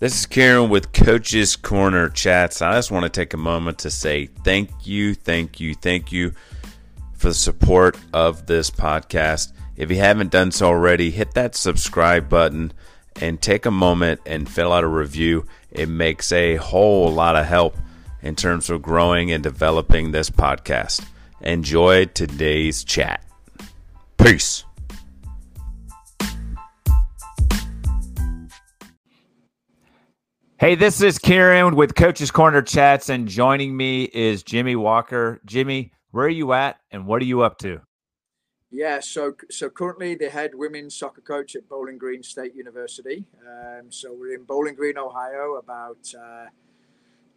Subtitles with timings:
[0.00, 2.62] This is Karen with Coach's Corner Chats.
[2.62, 6.32] I just want to take a moment to say thank you, thank you, thank you
[7.12, 9.52] for the support of this podcast.
[9.76, 12.72] If you haven't done so already, hit that subscribe button
[13.16, 15.44] and take a moment and fill out a review.
[15.70, 17.76] It makes a whole lot of help
[18.22, 21.04] in terms of growing and developing this podcast.
[21.42, 23.22] Enjoy today's chat.
[24.16, 24.64] Peace.
[30.60, 35.40] Hey, this is Kieran with Coach's Corner Chats, and joining me is Jimmy Walker.
[35.46, 37.80] Jimmy, where are you at, and what are you up to?
[38.70, 43.24] Yeah, so so currently the head women's soccer coach at Bowling Green State University.
[43.40, 46.48] Um, so we're in Bowling Green, Ohio, about uh,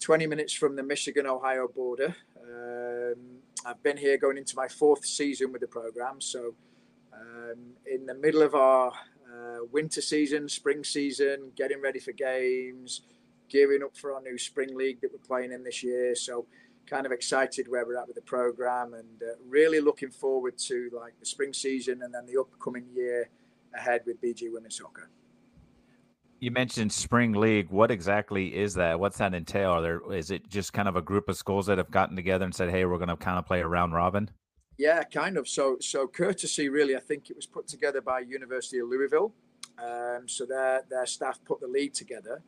[0.02, 2.14] 20 minutes from the Michigan Ohio border.
[2.38, 6.20] Um, I've been here going into my fourth season with the program.
[6.20, 6.56] So
[7.14, 8.92] um, in the middle of our
[9.34, 13.02] uh, winter season, spring season, getting ready for games,
[13.50, 16.16] gearing up for our new spring league that we're playing in this year.
[16.16, 16.46] So
[16.86, 20.90] kind of excited where we're at with the program and uh, really looking forward to
[20.94, 23.30] like the spring season and then the upcoming year
[23.74, 25.10] ahead with BG Women's Soccer.
[26.40, 27.70] You mentioned spring league.
[27.70, 29.00] What exactly is that?
[29.00, 29.72] What's that entail?
[29.72, 32.44] Are there is it just kind of a group of schools that have gotten together
[32.44, 34.30] and said, "Hey, we're going to kind of play a round robin"?
[34.78, 35.48] Yeah, kind of.
[35.48, 39.34] So, so courtesy, really, I think it was put together by University of Louisville.
[39.78, 42.42] Um, so their their staff put the league together,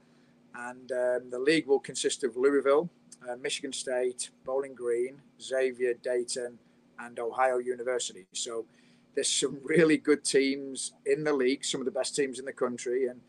[0.55, 2.89] and um, the league will consist of Louisville,
[3.27, 6.59] uh, Michigan State, Bowling Green, Xavier, Dayton,
[6.99, 8.27] and Ohio University.
[8.33, 8.65] So
[9.13, 12.53] there's some really good teams in the league, some of the best teams in the
[12.53, 13.21] country, and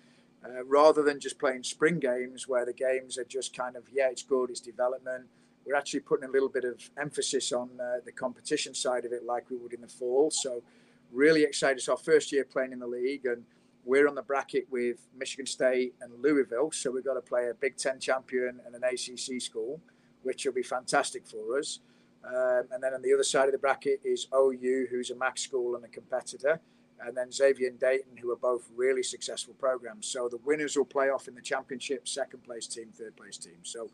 [0.44, 4.08] uh, rather than just playing spring games where the games are just kind of yeah,
[4.10, 5.27] it's good, it's development
[5.67, 9.25] we're actually putting a little bit of emphasis on uh, the competition side of it,
[9.25, 10.31] like we would in the fall.
[10.31, 10.62] So,
[11.12, 11.78] really excited.
[11.78, 13.45] It's our first year playing in the league, and
[13.84, 16.71] we're on the bracket with Michigan State and Louisville.
[16.72, 19.81] So, we've got to play a Big Ten champion and an ACC school,
[20.22, 21.81] which will be fantastic for us.
[22.25, 25.38] Um, and then on the other side of the bracket is OU, who's a MAC
[25.38, 26.60] school and a competitor,
[27.00, 30.06] and then Xavier and Dayton, who are both really successful programs.
[30.06, 33.59] So the winners will play off in the championship, second place team, third place team.
[33.62, 33.91] So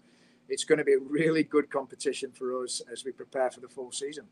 [0.53, 3.69] it's going to be a really good competition for us as we prepare for the
[3.69, 4.27] full season.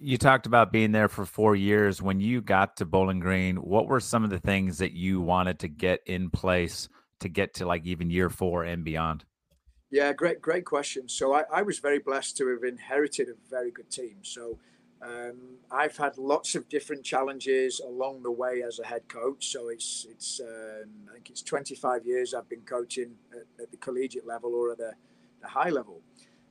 [0.00, 2.00] You talked about being there for four years.
[2.00, 5.58] When you got to Bowling Green, what were some of the things that you wanted
[5.58, 6.88] to get in place
[7.20, 9.26] to get to like even year four and beyond?
[9.90, 11.06] Yeah, great, great question.
[11.06, 14.16] So I, I was very blessed to have inherited a very good team.
[14.22, 14.58] So
[15.02, 19.48] um, I've had lots of different challenges along the way as a head coach.
[19.48, 23.76] So it's it's um, I think it's 25 years I've been coaching at, at the
[23.76, 24.92] collegiate level or at the,
[25.42, 26.00] the high level.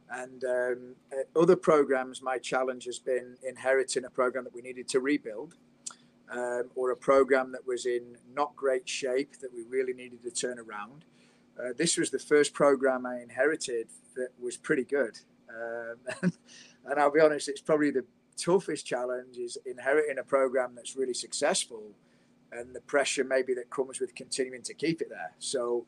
[0.09, 0.95] And um,
[1.35, 5.55] other programs, my challenge has been inheriting a program that we needed to rebuild,
[6.31, 10.29] um, or a program that was in not great shape that we really needed to
[10.29, 11.05] turn around.
[11.59, 15.17] Uh, this was the first program I inherited that was pretty good.
[15.49, 16.31] Um,
[16.85, 18.05] and I'll be honest, it's probably the
[18.37, 21.83] toughest challenge is inheriting a program that's really successful
[22.51, 25.33] and the pressure maybe that comes with continuing to keep it there.
[25.39, 25.85] So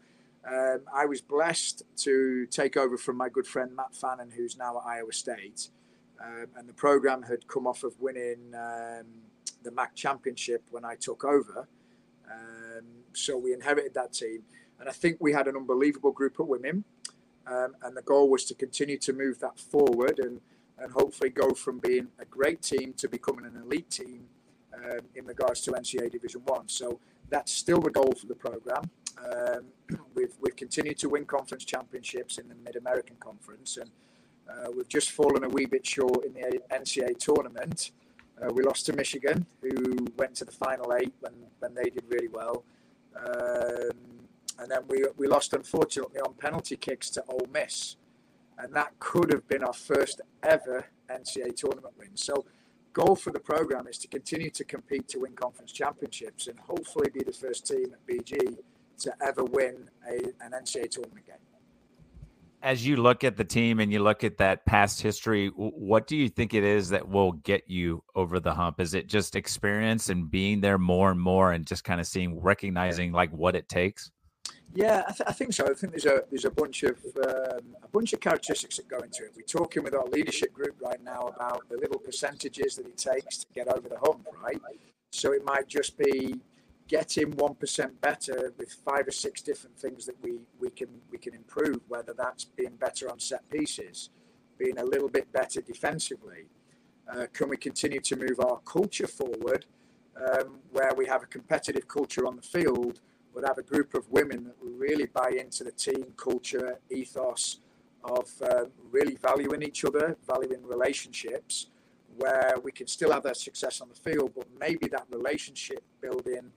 [0.50, 4.78] um, I was blessed to take over from my good friend Matt Fannin, who's now
[4.78, 5.69] at Iowa State.
[6.24, 9.06] Um, and the program had come off of winning um,
[9.63, 11.68] the MAC championship when I took over.
[12.31, 14.44] Um, so we inherited that team.
[14.80, 16.84] And I think we had an unbelievable group of women.
[17.46, 20.41] Um, and the goal was to continue to move that forward and
[20.80, 24.28] and hopefully go from being a great team to becoming an elite team
[24.74, 26.68] um, in regards to NCAA Division One.
[26.68, 27.00] So
[27.30, 28.90] that's still the goal for the program.
[29.18, 29.66] Um,
[30.16, 33.90] we've we've continued to win conference championships in the Mid American Conference, and
[34.50, 37.92] uh, we've just fallen a wee bit short in the NCAA tournament.
[38.42, 42.04] Uh, we lost to Michigan, who went to the final eight when, when they did
[42.08, 42.64] really well.
[43.16, 43.98] Um,
[44.60, 47.96] and then we, we lost, unfortunately, on penalty kicks to Ole Miss
[48.57, 52.16] and that could have been our first ever NCAA tournament win.
[52.16, 52.45] So,
[52.94, 57.09] goal for the program is to continue to compete to win conference championships and hopefully
[57.13, 58.57] be the first team at BG
[59.00, 61.36] to ever win a, an NCAA tournament game.
[62.63, 66.18] As you look at the team and you look at that past history, what do
[66.18, 68.80] you think it is that will get you over the hump?
[68.81, 72.42] Is it just experience and being there more and more and just kind of seeing,
[72.42, 74.10] recognizing like what it takes?
[74.74, 75.66] Yeah, I, th- I, think so.
[75.66, 78.98] I think there's a there's a bunch of um, a bunch of characteristics that go
[79.00, 79.31] into it.
[79.36, 83.38] We're talking with our leadership group right now about the little percentages that it takes
[83.40, 84.62] to get over the hump, right?
[85.12, 86.36] So it might just be
[86.88, 91.18] getting one percent better with five or six different things that we we can we
[91.18, 91.80] can improve.
[91.88, 94.10] Whether that's being better on set pieces,
[94.58, 96.46] being a little bit better defensively.
[97.10, 99.66] Uh, can we continue to move our culture forward,
[100.18, 103.00] um, where we have a competitive culture on the field?
[103.33, 107.59] But have a group of women that really buy into the team culture, ethos
[108.03, 111.68] of uh, really valuing each other, valuing relationships,
[112.18, 116.51] where we can still have that success on the field, but maybe that relationship building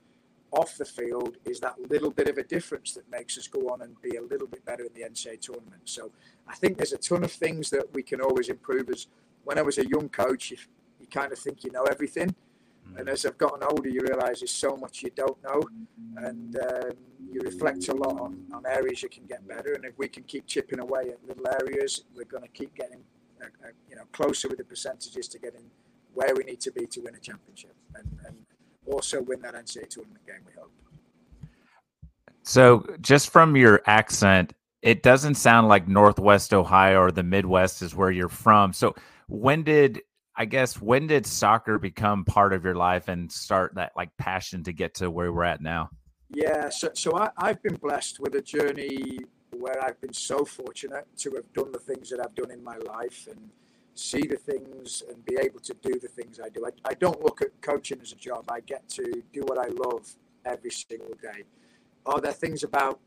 [0.51, 3.81] off the field is that little bit of a difference that makes us go on
[3.81, 5.81] and be a little bit better in the NCAA tournament.
[5.85, 6.11] So
[6.47, 8.89] I think there's a ton of things that we can always improve.
[8.89, 9.07] As
[9.43, 10.57] when I was a young coach, you,
[10.99, 12.35] you kind of think you know everything.
[12.97, 15.61] And as I've gotten older, you realise there's so much you don't know,
[16.17, 16.91] and um,
[17.31, 19.73] you reflect a lot on, on areas you can get better.
[19.73, 23.03] And if we can keep chipping away at little areas, we're going to keep getting
[23.41, 25.63] uh, uh, you know closer with the percentages to getting
[26.13, 27.73] where we need to be to win a championship.
[27.95, 28.35] And, and
[28.85, 30.37] also win that NCAA tournament game.
[30.45, 30.71] We hope.
[32.43, 37.95] So, just from your accent, it doesn't sound like Northwest Ohio or the Midwest is
[37.95, 38.73] where you're from.
[38.73, 38.95] So,
[39.27, 40.01] when did
[40.35, 44.63] I guess when did soccer become part of your life and start that like passion
[44.63, 45.89] to get to where we're at now?
[46.29, 49.19] Yeah, so so I, I've been blessed with a journey
[49.51, 52.77] where I've been so fortunate to have done the things that I've done in my
[52.77, 53.49] life and
[53.93, 56.65] see the things and be able to do the things I do.
[56.65, 58.45] I, I don't look at coaching as a job.
[58.49, 61.43] I get to do what I love every single day.
[62.05, 62.99] Are there things about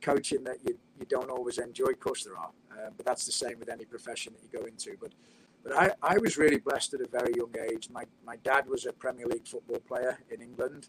[0.00, 1.90] coaching that you, you don't always enjoy?
[1.90, 4.66] Of course there are, uh, but that's the same with any profession that you go
[4.66, 4.96] into.
[4.98, 5.12] But
[5.62, 7.88] but I, I was really blessed at a very young age.
[7.90, 10.88] My, my dad was a Premier League football player in England,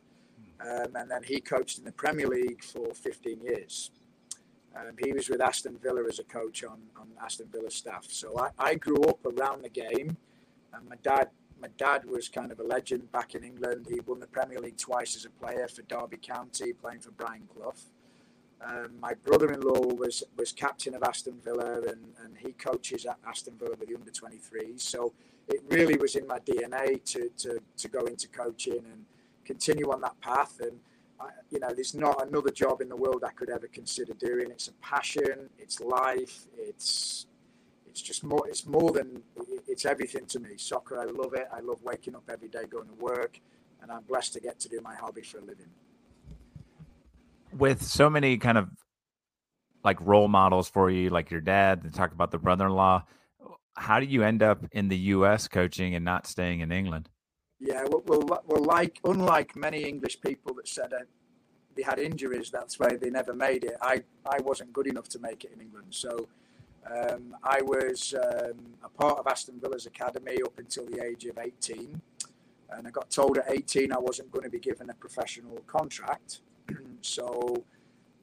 [0.62, 3.92] um, and then he coached in the Premier League for 15 years.
[4.76, 8.06] Um, he was with Aston Villa as a coach on, on Aston Villa staff.
[8.10, 10.18] So I, I grew up around the game.
[10.74, 11.30] And my dad
[11.64, 13.88] my dad was kind of a legend back in England.
[13.90, 17.48] He won the Premier League twice as a player for Derby County, playing for Brian
[17.48, 17.74] Clough.
[18.66, 23.56] Um, my brother-in-law was was captain of Aston Villa, and, and he coaches at Aston
[23.60, 24.82] Villa with the under 23s.
[24.82, 25.14] So
[25.48, 29.06] it really was in my DNA to, to, to go into coaching and
[29.44, 30.60] continue on that path.
[30.62, 30.80] And
[31.52, 34.52] you know, there's not another job in the world I could ever consider doing.
[34.52, 37.28] It's a passion, it's life, it's
[37.88, 38.48] it's just more.
[38.48, 39.22] It's more than
[39.68, 40.58] it's everything to me.
[40.58, 41.48] Soccer, I love it.
[41.54, 43.40] I love waking up every day, going to work,
[43.82, 45.70] and I'm blessed to get to do my hobby for a living.
[47.58, 48.70] With so many kind of
[49.84, 53.04] like role models for you, like your dad, to talk about the brother-in-law.
[53.76, 55.48] How do you end up in the U.S.
[55.48, 57.10] coaching and not staying in England?
[57.60, 61.00] Yeah, well, well, like unlike many English people that said uh,
[61.76, 63.78] they had injuries, that's why they never made it.
[63.82, 66.28] I, I wasn't good enough to make it in England, so
[66.92, 71.38] um, I was um, a part of Aston Villa's academy up until the age of
[71.38, 72.02] 18,
[72.72, 76.42] and I got told at 18 I wasn't going to be given a professional contract.
[77.02, 77.64] So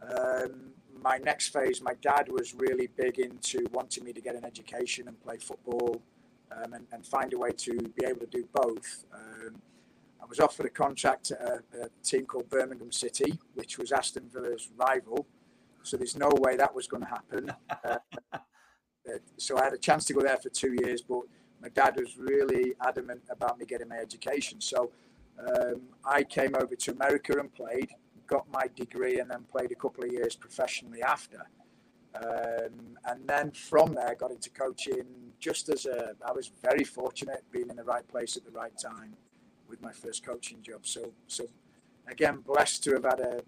[0.03, 0.73] um,
[1.03, 5.09] my next phase, my dad was really big into wanting me to get an education
[5.09, 6.03] and play football
[6.53, 9.05] um, and, and, find a way to be able to do both.
[9.15, 9.57] Um,
[10.21, 14.29] I was offered a contract at a, a, team called Birmingham City, which was Aston
[14.33, 15.27] Villa's rival.
[15.83, 17.53] So there's no way that was going to happen.
[17.85, 17.99] uh,
[18.33, 21.21] uh, so I had a chance to go there for two years, but
[21.63, 24.61] my dad was really adamant about me getting my education.
[24.61, 24.91] So
[25.39, 27.91] um, I came over to America and played,
[28.31, 31.43] got my degree, and then played a couple of years professionally after.
[32.15, 35.05] Um, and then from there, got into coaching
[35.38, 38.77] just as a, I was very fortunate being in the right place at the right
[38.79, 39.16] time
[39.69, 40.87] with my first coaching job.
[40.87, 41.45] So, so
[42.09, 43.43] again, blessed to have had a,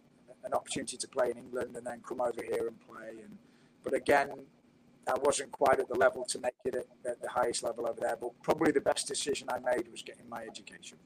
[0.45, 3.11] an opportunity to play in England and then come over here and play.
[3.23, 3.39] And
[3.85, 4.31] but again,
[5.09, 8.01] I wasn't quite at the level to make it at, at the highest level over
[8.01, 8.17] there.
[8.21, 10.99] But probably the best decision I made was getting my education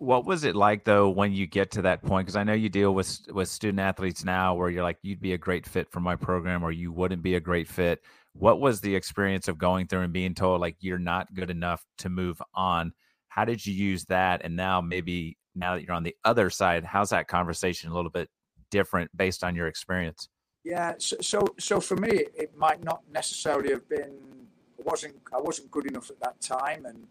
[0.00, 2.26] what was it like though when you get to that point?
[2.26, 5.34] Because i know you deal with with student athletes now where you're like you'd be
[5.34, 8.00] a great fit for my program or you wouldn't be a great fit.
[8.32, 11.84] What was the experience of going through and being told like you're not good enough
[11.98, 12.92] to move on
[13.28, 14.40] how did you use that?
[14.42, 18.10] And now maybe now that you're on the other side how's that conversation a little
[18.10, 18.30] bit
[18.70, 20.30] different based on your experience?
[20.64, 24.16] Yeah so so, so for me it might not necessarily have been
[24.82, 27.06] wasn't i wasn't good enough at that time and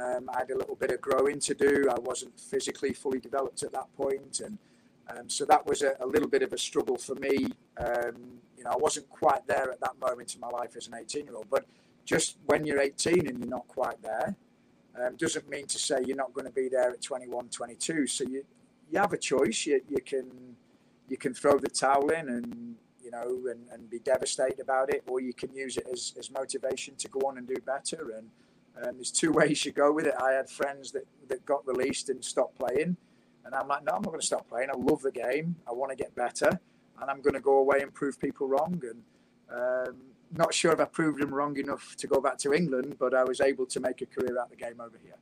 [0.00, 1.88] um, I had a little bit of growing to do.
[1.90, 4.58] I wasn't physically fully developed at that point, and
[5.08, 7.48] um, so that was a, a, little bit of a struggle for me.
[7.78, 10.94] Um, you know, I wasn't quite there at that moment in my life as an
[10.94, 11.48] 18-year-old.
[11.50, 11.66] But
[12.04, 14.36] just when you're 18 and you're not quite there,
[15.00, 18.06] um, doesn't mean to say you're not going to be there at 21, 22.
[18.06, 18.44] So you
[18.90, 19.66] you have a choice.
[19.66, 20.56] You, you can
[21.08, 25.02] you can throw the towel in and you know and, and be devastated about it,
[25.06, 28.28] or you can use it as, as motivation to go on and do better and
[28.76, 30.14] um, there's two ways you go with it.
[30.20, 32.96] I had friends that, that got released and stopped playing.
[33.44, 34.68] And I'm like, no, I'm not going to stop playing.
[34.70, 35.56] I love the game.
[35.68, 36.48] I want to get better.
[37.00, 38.80] And I'm going to go away and prove people wrong.
[38.82, 39.02] And
[39.88, 39.96] um,
[40.30, 43.24] not sure if I proved them wrong enough to go back to England, but I
[43.24, 45.16] was able to make a career out of the game over here.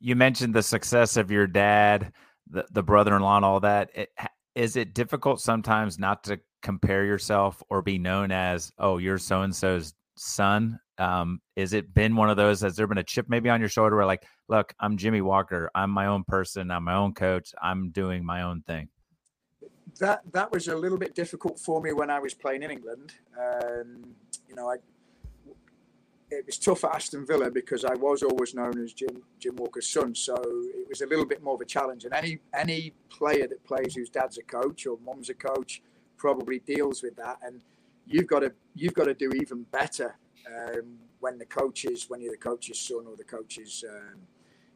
[0.00, 2.12] You mentioned the success of your dad,
[2.50, 3.90] the, the brother-in-law and all that.
[3.94, 4.12] It,
[4.54, 9.42] is it difficult sometimes not to compare yourself or be known as, oh, you're so
[9.42, 10.78] and so's son?
[10.98, 12.60] Um, is it been one of those?
[12.60, 15.70] Has there been a chip maybe on your shoulder where, like, look, I'm Jimmy Walker.
[15.74, 16.70] I'm my own person.
[16.70, 17.54] I'm my own coach.
[17.60, 18.88] I'm doing my own thing.
[19.98, 23.12] That that was a little bit difficult for me when I was playing in England.
[23.38, 24.14] Um,
[24.48, 24.76] you know, I
[26.32, 29.88] it was tough at Aston Villa because I was always known as Jim Jim Walker's
[29.88, 32.04] son, so it was a little bit more of a challenge.
[32.04, 35.82] And any any player that plays whose dad's a coach or mom's a coach
[36.16, 37.38] probably deals with that.
[37.42, 37.62] And
[38.06, 42.20] you've got to you've got to do even better um, when the coach is when
[42.20, 44.20] you're the coach's son or the coach's um,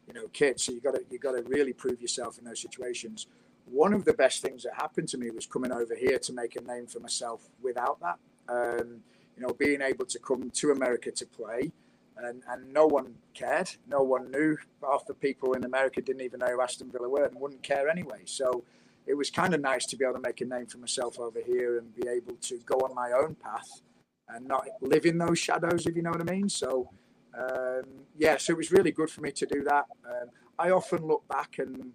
[0.07, 0.59] you know kid.
[0.59, 3.27] So you got to you got to really prove yourself in those situations.
[3.65, 6.55] One of the best things that happened to me was coming over here to make
[6.55, 8.17] a name for myself without that.
[8.47, 9.01] Um,
[9.35, 11.71] you know, being able to come to America to play,
[12.17, 13.69] and, and no one cared.
[13.87, 14.57] No one knew.
[14.81, 17.89] Half the people in America didn't even know who Aston Villa were and wouldn't care
[17.89, 18.21] anyway.
[18.25, 18.63] So
[19.05, 21.39] it was kind of nice to be able to make a name for myself over
[21.45, 23.81] here and be able to go on my own path
[24.29, 26.49] and not live in those shadows, if you know what I mean.
[26.49, 26.89] So,
[27.37, 27.83] um,
[28.17, 29.85] yeah, so it was really good for me to do that.
[30.05, 30.29] Um,
[30.59, 31.91] I often look back and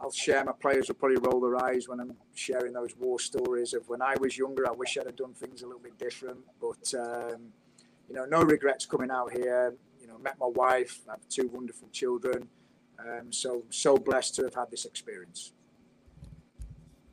[0.00, 0.44] I'll share.
[0.44, 4.02] My players will probably roll their eyes when I'm sharing those war stories of when
[4.02, 4.68] I was younger.
[4.68, 7.52] I wish I'd have done things a little bit different, but um,
[8.08, 9.74] you know, no regrets coming out here.
[10.00, 12.48] You know, met my wife, I have two wonderful children.
[12.98, 15.52] Um, so so blessed to have had this experience.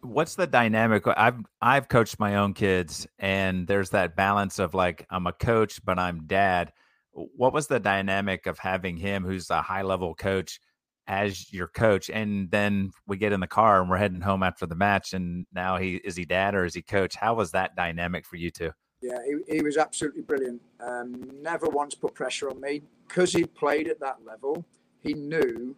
[0.01, 1.03] What's the dynamic?
[1.07, 5.83] I've I've coached my own kids, and there's that balance of like I'm a coach,
[5.83, 6.73] but I'm dad.
[7.11, 10.59] What was the dynamic of having him, who's a high level coach?
[11.07, 14.65] as your coach and then we get in the car and we're heading home after
[14.65, 17.75] the match and now he is he dad or is he coach how was that
[17.75, 22.49] dynamic for you two yeah he, he was absolutely brilliant um, never once put pressure
[22.49, 24.63] on me because he played at that level
[25.01, 25.75] he knew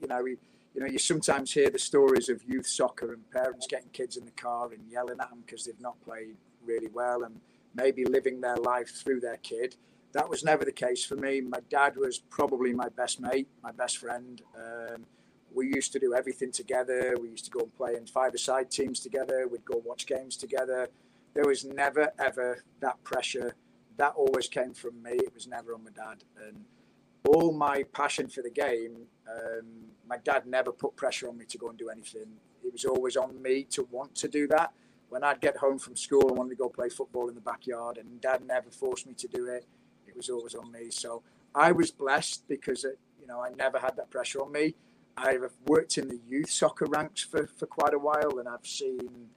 [0.00, 0.36] you know he,
[0.74, 4.24] you know you sometimes hear the stories of youth soccer and parents getting kids in
[4.24, 7.40] the car and yelling at them because they've not played really well and
[7.74, 9.76] maybe living their life through their kid
[10.12, 11.40] that was never the case for me.
[11.40, 14.42] My dad was probably my best mate, my best friend.
[14.56, 15.06] Um,
[15.52, 17.16] we used to do everything together.
[17.20, 19.46] We used to go and play in five-a-side teams together.
[19.48, 20.88] We'd go watch games together.
[21.34, 23.54] There was never ever that pressure.
[23.98, 25.12] That always came from me.
[25.12, 26.24] It was never on my dad.
[26.44, 26.64] And
[27.26, 29.66] all my passion for the game, um,
[30.08, 32.26] my dad never put pressure on me to go and do anything.
[32.64, 34.72] It was always on me to want to do that.
[35.08, 37.98] When I'd get home from school, I wanted to go play football in the backyard,
[37.98, 39.66] and dad never forced me to do it
[40.10, 40.90] it was always on me.
[40.90, 41.22] So
[41.54, 44.74] I was blessed because it, you know I never had that pressure on me.
[45.16, 49.28] I've worked in the youth soccer ranks for, for quite a while, and I've seen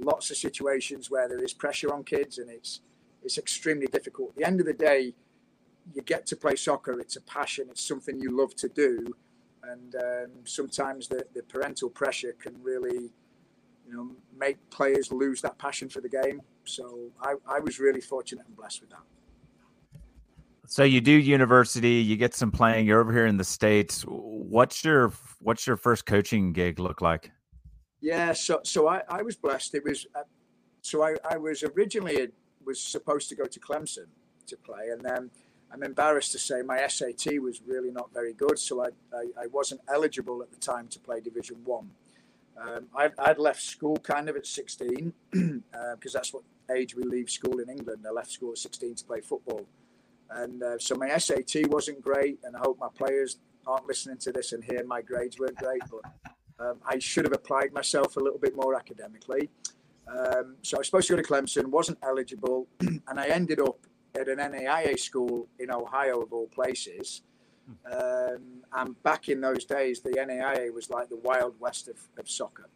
[0.00, 2.80] lots of situations where there is pressure on kids, and it's
[3.22, 4.30] it's extremely difficult.
[4.30, 5.14] At the end of the day,
[5.94, 7.00] you get to play soccer.
[7.00, 7.66] It's a passion.
[7.70, 9.06] It's something you love to do,
[9.62, 13.10] and um, sometimes the, the parental pressure can really,
[13.86, 16.40] you know, make players lose that passion for the game.
[16.64, 19.02] So I, I was really fortunate and blessed with that.
[20.66, 22.86] So you do university, you get some playing.
[22.86, 24.02] You're over here in the states.
[24.06, 27.30] What's your what's your first coaching gig look like?
[28.00, 29.74] Yeah, so so I, I was blessed.
[29.74, 30.24] It was uh,
[30.82, 32.28] so I, I was originally
[32.64, 34.08] was supposed to go to Clemson
[34.46, 35.30] to play, and then
[35.72, 39.46] I'm embarrassed to say my SAT was really not very good, so I, I, I
[39.52, 41.90] wasn't eligible at the time to play Division One.
[42.60, 46.42] Um, I, I'd left school kind of at 16 because uh, that's what
[46.74, 48.04] age we leave school in England.
[48.06, 49.66] I left school at 16 to play football.
[50.30, 54.32] And uh, so my SAT wasn't great, and I hope my players aren't listening to
[54.32, 58.20] this and hear my grades weren't great, but um, I should have applied myself a
[58.20, 59.48] little bit more academically.
[60.08, 63.78] Um, so I was supposed to go to Clemson, wasn't eligible, and I ended up
[64.14, 67.22] at an NAIA school in Ohio, of all places.
[67.90, 72.28] Um, and back in those days, the NAIA was like the wild west of, of
[72.28, 72.68] soccer.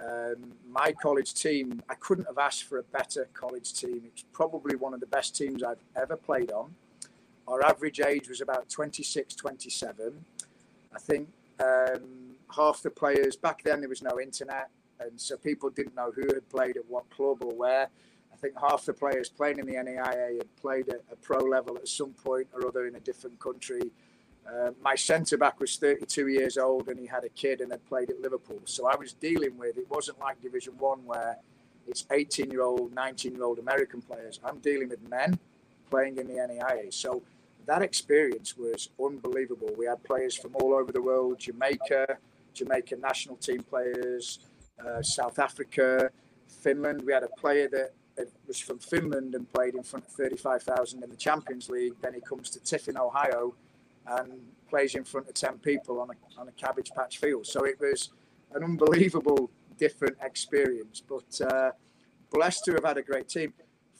[0.00, 4.02] Um, my college team, I couldn't have asked for a better college team.
[4.06, 6.74] It's probably one of the best teams I've ever played on.
[7.46, 10.24] Our average age was about 26, 27.
[10.94, 11.28] I think
[11.60, 16.12] um, half the players, back then there was no internet, and so people didn't know
[16.12, 17.88] who had played at what club or where.
[18.42, 21.88] Think half the players playing in the NAIA had played at a pro level at
[21.88, 23.90] some point or other in a different country
[24.46, 27.84] uh, my centre back was 32 years old and he had a kid and had
[27.86, 28.60] played at Liverpool.
[28.64, 31.38] So I was dealing with it wasn't like Division One where
[31.86, 34.40] it's 18 year old, 19 year old American players.
[34.44, 35.38] I'm dealing with men
[35.90, 36.92] playing in the NAIA.
[36.92, 37.22] So
[37.66, 39.70] that experience was unbelievable.
[39.78, 42.18] We had players from all over the world Jamaica,
[42.52, 44.40] Jamaican national team players,
[44.84, 46.10] uh, South Africa,
[46.62, 47.02] Finland.
[47.06, 47.92] We had a player that
[48.46, 51.94] was from Finland and played in front of 35,000 in the Champions League.
[52.00, 53.54] Then he comes to Tiffin, Ohio
[54.06, 54.32] and
[54.68, 57.46] plays in front of 10 people on a, on a cabbage patch field.
[57.46, 58.10] So it was
[58.54, 61.02] an unbelievable different experience.
[61.06, 61.70] But uh,
[62.30, 63.52] blessed to have had a great team.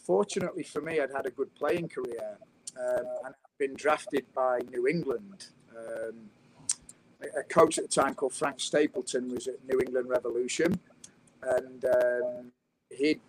[0.05, 2.39] Fortunately for me, I'd had a good playing career
[2.79, 5.47] um, and been drafted by New England.
[5.77, 6.31] Um,
[7.39, 10.81] a coach at the time called Frank Stapleton was at New England Revolution,
[11.43, 12.53] and um,
[12.91, 13.21] he,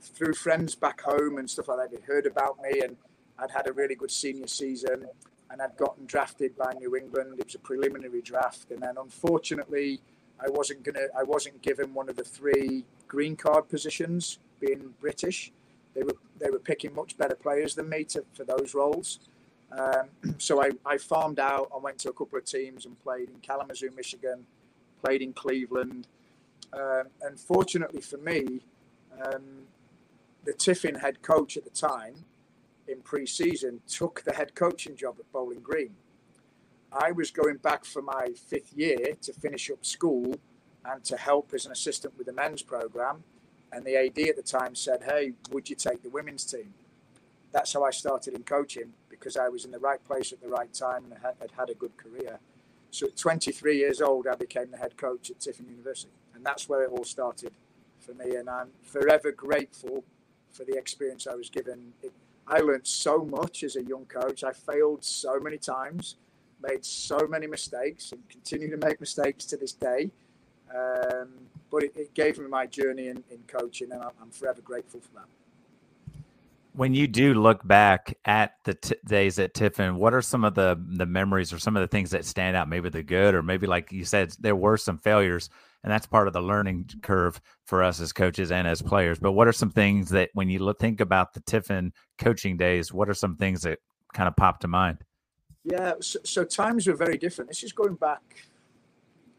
[0.00, 2.96] through friends back home and stuff like that, they'd heard about me, and
[3.38, 5.06] I'd had a really good senior season,
[5.50, 7.38] and I'd gotten drafted by New England.
[7.38, 10.00] It was a preliminary draft, and then unfortunately,
[10.40, 15.52] I wasn't gonna, I wasn't given one of the three green card positions, being British.
[15.94, 19.18] They were they were picking much better players than me to, for those roles.
[19.76, 21.70] Um, so I, I farmed out.
[21.74, 24.46] I went to a couple of teams and played in Kalamazoo, Michigan,
[25.02, 26.06] played in Cleveland.
[26.72, 28.60] Um, and fortunately for me,
[29.22, 29.66] um,
[30.48, 32.24] the Tiffin head coach at the time
[32.88, 35.94] in pre-season took the head coaching job at Bowling Green.
[36.90, 40.36] I was going back for my fifth year to finish up school
[40.86, 43.24] and to help as an assistant with the men's program.
[43.72, 46.72] And the AD at the time said, Hey, would you take the women's team?
[47.52, 50.48] That's how I started in coaching because I was in the right place at the
[50.48, 52.38] right time and had, had a good career.
[52.90, 56.14] So at 23 years old, I became the head coach at Tiffin University.
[56.34, 57.52] And that's where it all started
[58.00, 58.36] for me.
[58.36, 60.04] And I'm forever grateful
[60.52, 61.92] for the experience I was given.
[62.02, 62.12] It,
[62.46, 64.42] I learned so much as a young coach.
[64.42, 66.16] I failed so many times,
[66.62, 70.10] made so many mistakes, and continue to make mistakes to this day.
[70.74, 71.28] Um,
[71.70, 75.12] but it, it, gave me my journey in, in coaching, and I'm, forever grateful for
[75.14, 75.28] that
[76.78, 80.54] when you do look back at the t- days at Tiffin, what are some of
[80.54, 82.68] the the memories or some of the things that stand out?
[82.68, 85.50] Maybe the good, or maybe like you said, there were some failures,
[85.84, 89.18] and that's part of the learning curve for us as coaches and as players.
[89.18, 93.08] But what are some things that when you think about the Tiffin coaching days, what
[93.08, 93.78] are some things that
[94.12, 94.98] kind of pop to mind?
[95.64, 97.48] Yeah, so, so times were very different.
[97.48, 98.22] This is going back.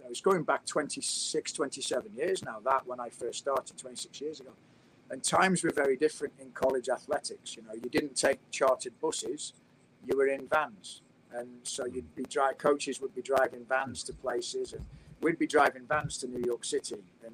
[0.09, 2.59] It's going back 26, 27 years now.
[2.63, 4.51] That when I first started, 26 years ago
[5.09, 7.55] and times were very different in college athletics.
[7.55, 9.53] You know, you didn't take chartered buses;
[10.05, 11.01] you were in vans,
[11.33, 12.57] and so you'd be drive.
[12.57, 14.85] Coaches would be driving vans to places, and
[15.21, 17.33] we'd be driving vans to New York City and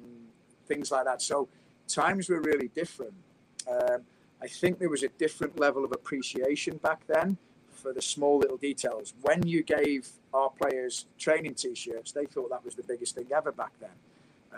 [0.66, 1.22] things like that.
[1.22, 1.48] So
[1.88, 3.14] times were really different.
[3.70, 4.02] Um,
[4.42, 7.38] I think there was a different level of appreciation back then
[7.70, 9.14] for the small little details.
[9.22, 13.52] When you gave our players training T-shirts, they thought that was the biggest thing ever
[13.52, 13.90] back then.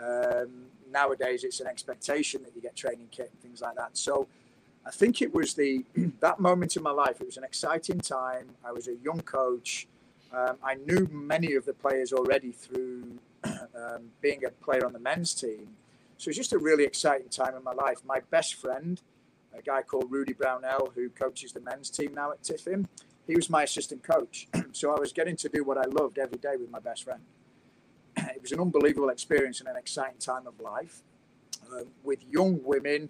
[0.01, 0.49] Um,
[0.91, 3.97] nowadays it's an expectation that you get training kit and things like that.
[3.97, 4.27] So
[4.85, 5.85] I think it was the
[6.19, 7.21] that moment in my life.
[7.21, 8.49] It was an exciting time.
[8.63, 9.87] I was a young coach.
[10.33, 14.99] Um, I knew many of the players already through um, being a player on the
[14.99, 15.69] men's team.
[16.17, 17.99] So it was just a really exciting time in my life.
[18.05, 19.01] My best friend,
[19.57, 22.87] a guy called Rudy Brownell, who coaches the men's team now at Tiffin,
[23.25, 24.47] he was my assistant coach.
[24.71, 27.21] so I was getting to do what I loved every day with my best friend.
[28.17, 31.01] it was an unbelievable experience and an exciting time of life
[31.71, 33.09] uh, with young women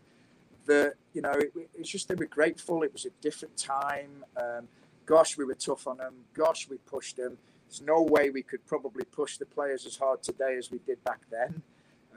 [0.65, 4.67] that you know it, it's just they were grateful it was a different time um,
[5.09, 8.65] gosh we were tough on them gosh we pushed them there's no way we could
[8.65, 11.61] probably push the players as hard today as we did back then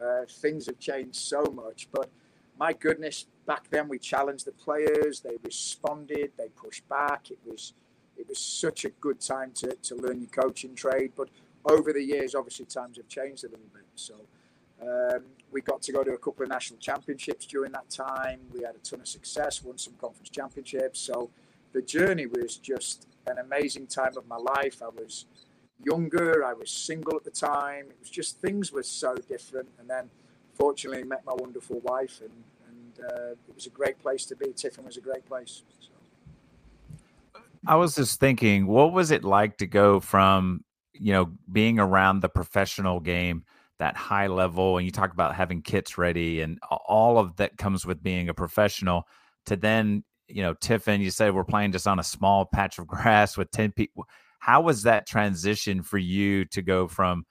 [0.02, 2.10] uh, things have changed so much but
[2.58, 7.72] my goodness back then we challenged the players they responded they pushed back it was
[8.18, 11.28] it was such a good time to, to learn your coaching trade but
[11.64, 13.84] over the years, obviously times have changed a little bit.
[13.94, 14.14] So
[14.82, 18.40] um, we got to go to a couple of national championships during that time.
[18.52, 20.98] We had a ton of success, won some conference championships.
[20.98, 21.30] So
[21.72, 24.82] the journey was just an amazing time of my life.
[24.82, 25.26] I was
[25.84, 27.86] younger, I was single at the time.
[27.90, 29.68] It was just things were so different.
[29.78, 30.10] And then
[30.54, 34.52] fortunately met my wonderful wife and, and uh, it was a great place to be.
[34.52, 35.62] Tiffin was a great place.
[35.80, 37.40] So.
[37.66, 42.20] I was just thinking, what was it like to go from you know, being around
[42.20, 43.44] the professional game,
[43.78, 47.84] that high level, and you talk about having kits ready and all of that comes
[47.84, 49.06] with being a professional
[49.46, 52.86] to then, you know, Tiffin, you said we're playing just on a small patch of
[52.88, 54.06] grass with 10 people.
[54.38, 57.24] How was that transition for you to go from,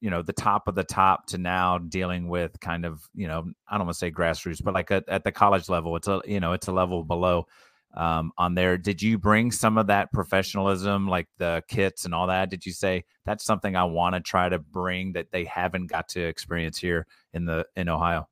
[0.00, 3.44] you know, the top of the top to now dealing with kind of, you know,
[3.68, 6.22] I don't want to say grassroots, but like at, at the college level, it's a,
[6.24, 7.46] you know, it's a level below
[7.94, 8.78] um, on there.
[8.78, 12.50] Did you bring some of that professionalism, like the kits and all that?
[12.50, 16.08] Did you say that's something I want to try to bring that they haven't got
[16.10, 18.28] to experience here in the in Ohio?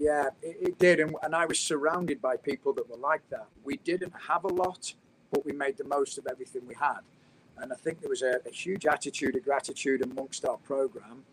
[0.00, 3.48] Yeah, it, it did, and, and I was surrounded by people that were like that.
[3.64, 4.94] We didn't have a lot,
[5.30, 7.00] but we made the most of everything we had,
[7.58, 11.24] and I think there was a, a huge attitude of gratitude amongst our program,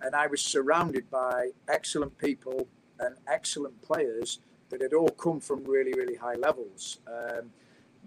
[0.00, 2.68] and I was surrounded by excellent people
[3.00, 7.00] and excellent players that had all come from really, really high levels.
[7.08, 7.50] Um,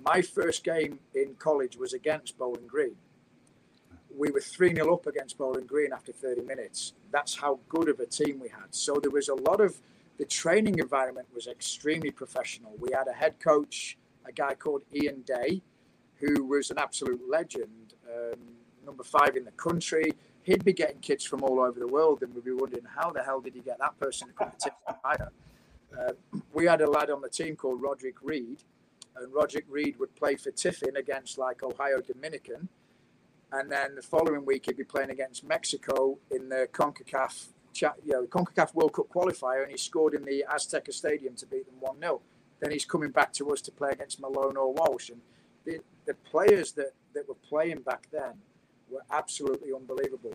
[0.05, 2.95] my first game in college was against Bowling Green.
[4.17, 6.93] we were 3 0 up against Bowling Green after 30 minutes.
[7.11, 8.73] That's how good of a team we had.
[8.75, 9.77] So there was a lot of
[10.17, 12.73] the training environment was extremely professional.
[12.79, 15.61] We had a head coach, a guy called Ian Day,
[16.19, 18.39] who was an absolute legend, um,
[18.85, 20.13] number five in the country.
[20.43, 23.23] He'd be getting kids from all over the world, and we'd be wondering how the
[23.23, 25.27] hell did he get that person to come to Tiffin
[25.99, 28.63] uh, We had a lad on the team called Roderick Reed,
[29.17, 32.69] and Roderick Reed would play for Tiffin against like Ohio Dominican
[33.51, 37.47] and then the following week he'd be playing against Mexico in the CONCACAF,
[37.81, 41.65] you know, CONCACAF World Cup qualifier, and he scored in the Azteca Stadium to beat
[41.65, 42.21] them one 0
[42.59, 45.21] Then he's coming back to us to play against Malone or Walsh, and
[45.65, 48.33] the, the players that, that were playing back then
[48.89, 50.33] were absolutely unbelievable.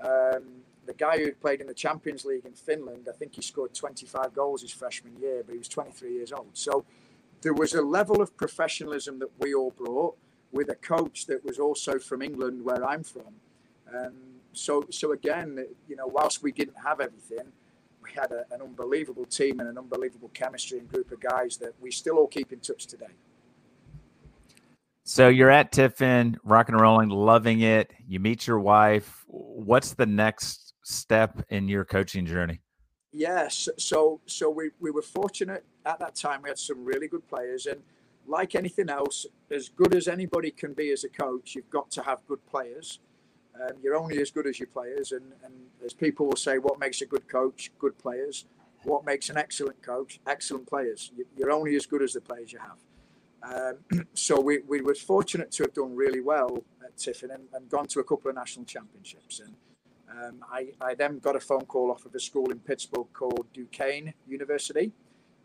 [0.00, 3.74] Um, the guy who played in the Champions League in Finland, I think he scored
[3.74, 6.50] 25 goals his freshman year, but he was 23 years old.
[6.54, 6.84] So
[7.42, 10.16] there was a level of professionalism that we all brought
[10.52, 13.34] with a coach that was also from England, where I'm from.
[13.94, 14.14] Um,
[14.52, 17.52] so, so again, you know, whilst we didn't have everything,
[18.02, 21.72] we had a, an unbelievable team and an unbelievable chemistry and group of guys that
[21.80, 23.14] we still all keep in touch today.
[25.04, 27.92] So you're at Tiffin, rock and rolling, loving it.
[28.06, 29.24] You meet your wife.
[29.26, 32.60] What's the next step in your coaching journey?
[33.12, 36.42] Yes, so so we, we were fortunate at that time.
[36.42, 37.80] We had some really good players, and
[38.28, 42.02] like anything else, as good as anybody can be as a coach, you've got to
[42.02, 43.00] have good players.
[43.60, 46.78] Um, you're only as good as your players, and, and as people will say, what
[46.78, 47.70] makes a good coach?
[47.78, 48.46] Good players.
[48.84, 50.20] What makes an excellent coach?
[50.26, 51.12] Excellent players.
[51.36, 52.78] You're only as good as the players you have.
[53.42, 57.68] Um, so we, we were fortunate to have done really well at Tiffin and, and
[57.68, 59.40] gone to a couple of national championships.
[59.40, 59.54] And
[60.10, 63.46] um, I, I then got a phone call off of a school in Pittsburgh called
[63.52, 64.92] Duquesne University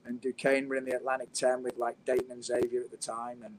[0.05, 3.41] and Duquesne were in the Atlantic 10 with like Dayton and Xavier at the time.
[3.43, 3.55] And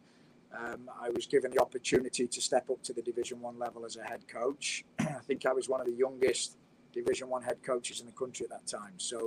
[0.54, 3.96] um, I was given the opportunity to step up to the Division One level as
[3.96, 4.84] a head coach.
[4.98, 6.56] I think I was one of the youngest
[6.92, 8.94] Division One head coaches in the country at that time.
[8.96, 9.26] So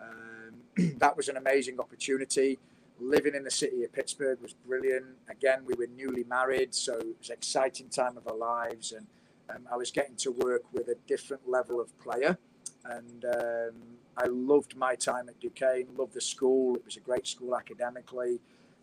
[0.00, 0.54] um,
[0.98, 2.58] that was an amazing opportunity.
[3.00, 5.06] Living in the city of Pittsburgh was brilliant.
[5.28, 9.06] Again, we were newly married, so it was an exciting time of our lives, and
[9.50, 12.38] um, I was getting to work with a different level of player.
[12.84, 13.74] And um,
[14.16, 16.76] I loved my time at Duquesne, loved the school.
[16.76, 18.40] It was a great school academically.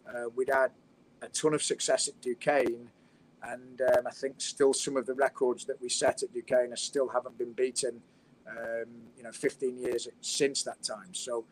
[0.07, 0.71] Uh, we'd had
[1.21, 2.89] a ton of success at Duquesne,
[3.43, 7.07] and um, I think still some of the records that we set at Duquesne still
[7.09, 8.01] haven't been beaten.
[8.47, 11.13] Um, you know, 15 years since that time.
[11.13, 11.45] So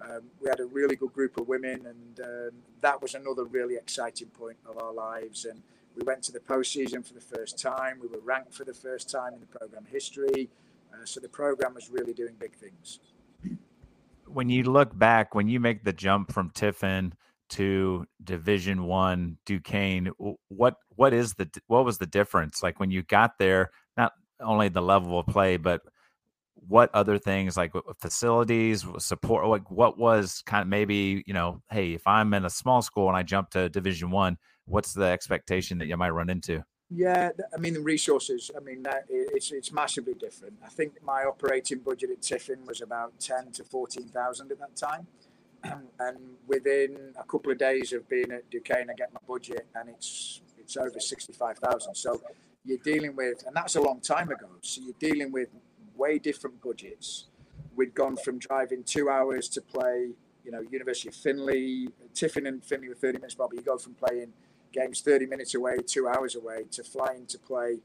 [0.00, 3.74] um, we had a really good group of women, and um, that was another really
[3.74, 5.46] exciting point of our lives.
[5.46, 5.62] And
[5.96, 7.98] we went to the postseason for the first time.
[8.00, 10.48] We were ranked for the first time in the program history.
[10.92, 13.00] Uh, so the program was really doing big things
[14.26, 17.14] when you look back, when you make the jump from Tiffin
[17.50, 20.10] to Division One Duquesne,
[20.48, 22.62] what what is the what was the difference?
[22.62, 25.82] Like when you got there, not only the level of play, but
[26.54, 31.92] what other things like facilities, support, like what was kind of maybe you know, hey,
[31.92, 35.78] if I'm in a small school and I jump to Division One, what's the expectation
[35.78, 36.64] that you might run into?
[36.90, 38.50] Yeah, I mean the resources.
[38.56, 40.54] I mean it's it's massively different.
[40.64, 44.76] I think my operating budget at Tiffin was about ten to fourteen thousand at that
[44.76, 45.06] time,
[45.98, 49.88] and within a couple of days of being at Duquesne, I get my budget and
[49.88, 51.94] it's it's over sixty five thousand.
[51.94, 52.20] So
[52.64, 54.48] you're dealing with, and that's a long time ago.
[54.62, 55.48] So you're dealing with
[55.96, 57.26] way different budgets.
[57.76, 60.10] We'd gone from driving two hours to play,
[60.44, 63.94] you know, University of Findlay, Tiffin and Findlay were thirty minutes, but you go from
[63.94, 64.32] playing
[64.74, 67.78] games 30 minutes away, two hours away, to flying to play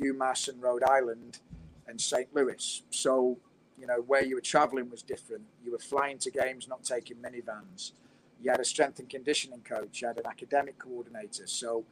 [0.00, 1.38] UMass and Rhode Island
[1.86, 2.28] and St.
[2.34, 2.82] Louis.
[2.90, 3.38] So,
[3.82, 5.42] you know, where you were traveling was different.
[5.62, 7.92] You were flying to games, not taking minivans.
[8.40, 11.46] You had a strength and conditioning coach, you had an academic coordinator.
[11.46, 11.84] So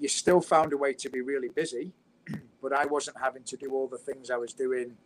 [0.00, 1.92] you still found a way to be really busy,
[2.62, 4.96] but I wasn't having to do all the things I was doing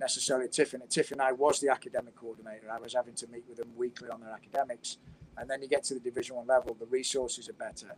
[0.00, 0.80] necessarily at Tiffin.
[0.80, 2.70] At Tiffin, I was the academic coordinator.
[2.72, 4.96] I was having to meet with them weekly on their academics.
[5.36, 7.96] And then you get to the Division One level, the resources are better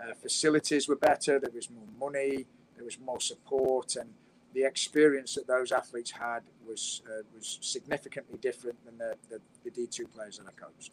[0.00, 4.10] uh, facilities were better, there was more money, there was more support, and
[4.54, 9.70] the experience that those athletes had was uh, was significantly different than the, the, the
[9.70, 10.92] D2 players that I coached.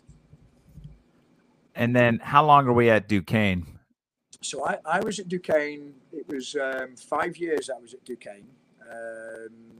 [1.76, 3.66] And then, how long are we at Duquesne?
[4.42, 5.94] So I, I was at Duquesne.
[6.12, 8.48] It was um, five years I was at Duquesne.
[8.92, 9.74] Um,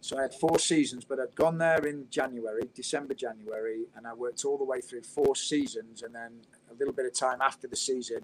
[0.00, 4.14] so I had four seasons, but I'd gone there in January, December, January, and I
[4.14, 6.32] worked all the way through four seasons and then
[6.70, 8.22] a little bit of time after the season.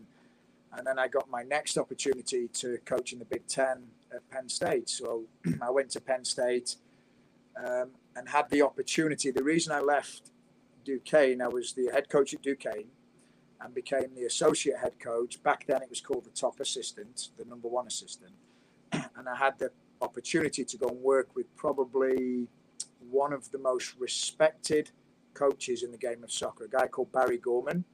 [0.77, 3.85] And then I got my next opportunity to coach in the Big Ten
[4.15, 4.89] at Penn State.
[4.89, 5.25] So
[5.62, 6.77] I went to Penn State
[7.57, 9.31] um, and had the opportunity.
[9.31, 10.31] The reason I left
[10.85, 12.91] Duquesne, I was the head coach at Duquesne.
[13.61, 15.43] and became the associate head coach.
[15.43, 18.33] Back then, it was called the top assistant, the number one assistant.
[18.93, 19.71] and I had the
[20.03, 22.49] opportunity to go and work with probably
[23.11, 24.91] one of the most respected
[25.35, 27.85] coaches in the game of soccer, a guy called Barry Gorman.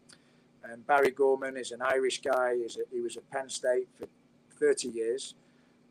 [0.64, 2.54] And Barry Gorman is an Irish guy.
[2.92, 4.06] He was at Penn State for
[4.58, 5.34] 30 years.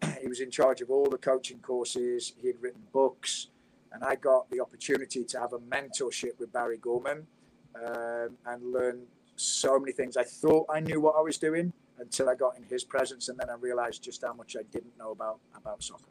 [0.21, 2.33] he was in charge of all the coaching courses.
[2.41, 3.47] He had written books.
[3.91, 7.27] And I got the opportunity to have a mentorship with Barry Gorman
[7.75, 9.01] um, and learn
[9.35, 10.15] so many things.
[10.15, 13.37] I thought I knew what I was doing until I got in his presence, and
[13.37, 16.09] then I realized just how much I didn't know about about soccer.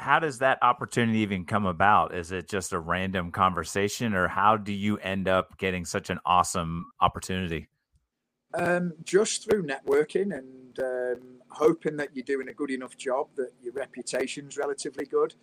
[0.00, 2.14] How does that opportunity even come about?
[2.14, 6.18] Is it just a random conversation, or how do you end up getting such an
[6.24, 7.68] awesome opportunity?
[8.54, 13.50] Um, just through networking and um, hoping that you're doing a good enough job that
[13.62, 15.34] your reputation's relatively good.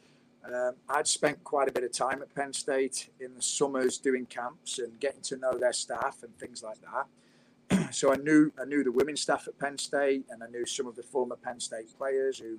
[0.44, 4.26] Um, I'd spent quite a bit of time at Penn State in the summers doing
[4.26, 7.94] camps and getting to know their staff and things like that.
[7.94, 10.88] so I knew I knew the women's staff at Penn State, and I knew some
[10.88, 12.58] of the former Penn State players who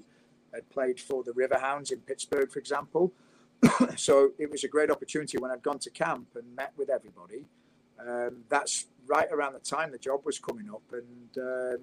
[0.71, 3.13] played for the Riverhounds in Pittsburgh, for example.
[3.97, 7.45] so it was a great opportunity when I'd gone to camp and met with everybody.
[8.01, 11.81] Um, that's right around the time the job was coming up, and um,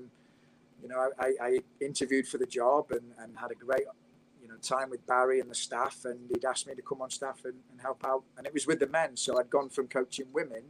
[0.82, 3.84] you know I, I, interviewed for the job and, and had a great
[4.42, 7.10] you know time with Barry and the staff, and he'd asked me to come on
[7.10, 8.24] staff and, and help out.
[8.38, 10.64] And it was with the men, so I'd gone from coaching women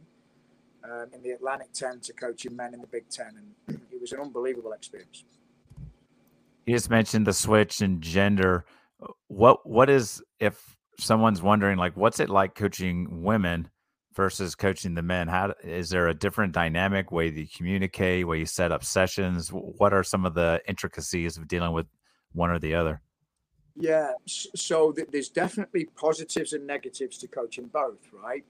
[0.82, 4.12] um, in the Atlantic Ten to coaching men in the Big Ten, and it was
[4.12, 5.24] an unbelievable experience.
[6.66, 8.64] You just mentioned the switch and gender.
[9.28, 13.68] What what is if someone's wondering like what's it like coaching women
[14.14, 15.28] versus coaching the men?
[15.28, 19.50] How is there a different dynamic way you communicate, way you set up sessions?
[19.50, 21.86] What are some of the intricacies of dealing with
[22.32, 23.00] one or the other?
[23.78, 28.42] Yeah, so there's definitely positives and negatives to coaching both, right?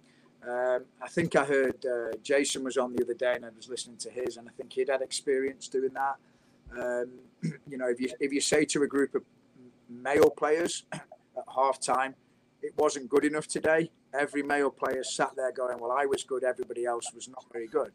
[0.48, 3.68] Um, I think I heard uh, Jason was on the other day, and I was
[3.68, 6.16] listening to his, and I think he'd had experience doing that.
[6.80, 7.10] Um,
[7.42, 9.22] you know, if you if you say to a group of
[9.88, 11.02] male players at
[11.54, 12.14] half time,
[12.62, 13.90] it wasn't good enough today.
[14.18, 16.44] Every male player sat there going, "Well, I was good.
[16.44, 17.92] Everybody else was not very good."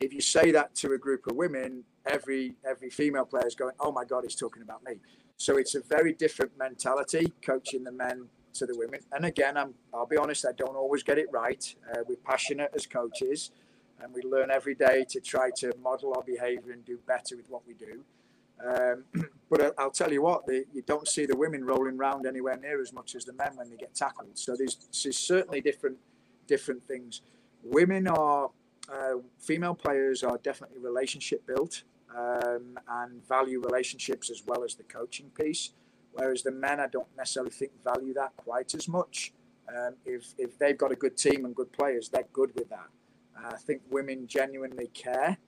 [0.00, 3.74] If you say that to a group of women, every every female player is going,
[3.80, 5.00] "Oh my God, he's talking about me."
[5.36, 9.00] So it's a very different mentality coaching the men to the women.
[9.12, 11.74] And again, I'm, I'll be honest, I don't always get it right.
[11.90, 13.50] Uh, we're passionate as coaches
[14.02, 17.48] and we learn every day to try to model our behavior and do better with
[17.48, 18.04] what we do.
[18.66, 19.04] Um,
[19.50, 22.80] but I'll tell you what, the, you don't see the women rolling around anywhere near
[22.80, 24.38] as much as the men when they get tackled.
[24.38, 25.98] So there's, there's certainly different
[26.46, 27.22] different things.
[27.62, 28.50] Women are
[28.92, 31.84] uh, female players are definitely relationship built
[32.16, 35.70] um, and value relationships as well as the coaching piece.
[36.12, 39.32] Whereas the men, I don't necessarily think value that quite as much.
[39.68, 42.88] Um, if, if they've got a good team and good players, they're good with that.
[43.38, 45.38] Uh, I think women genuinely care,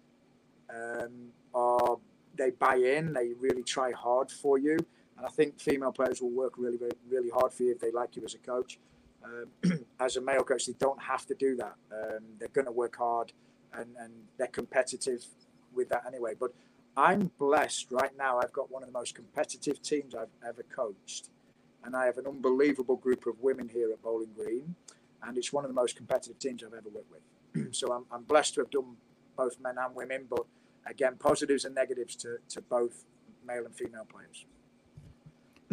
[0.72, 1.98] um, or
[2.37, 4.77] they buy in, they really try hard for you.
[5.16, 8.16] And I think female players will work really, really, hard for you if they like
[8.16, 8.79] you as a coach.
[9.25, 11.75] Um, as a male coach, they don't have to do that.
[11.92, 13.33] Um, they're going to work hard
[13.73, 15.25] and, and they're competitive
[15.73, 16.35] with that anyway.
[16.38, 16.53] But
[16.97, 18.38] I'm blessed right now.
[18.38, 21.31] I've got one of the most competitive teams I've ever coached,
[21.85, 24.75] and I have an unbelievable group of women here at Bowling Green,
[25.23, 27.75] and it's one of the most competitive teams I've ever worked with.
[27.75, 28.97] so I'm, I'm blessed to have done
[29.37, 30.45] both men and women, but
[30.87, 33.05] again, positives and negatives to, to both
[33.47, 34.47] male and female players.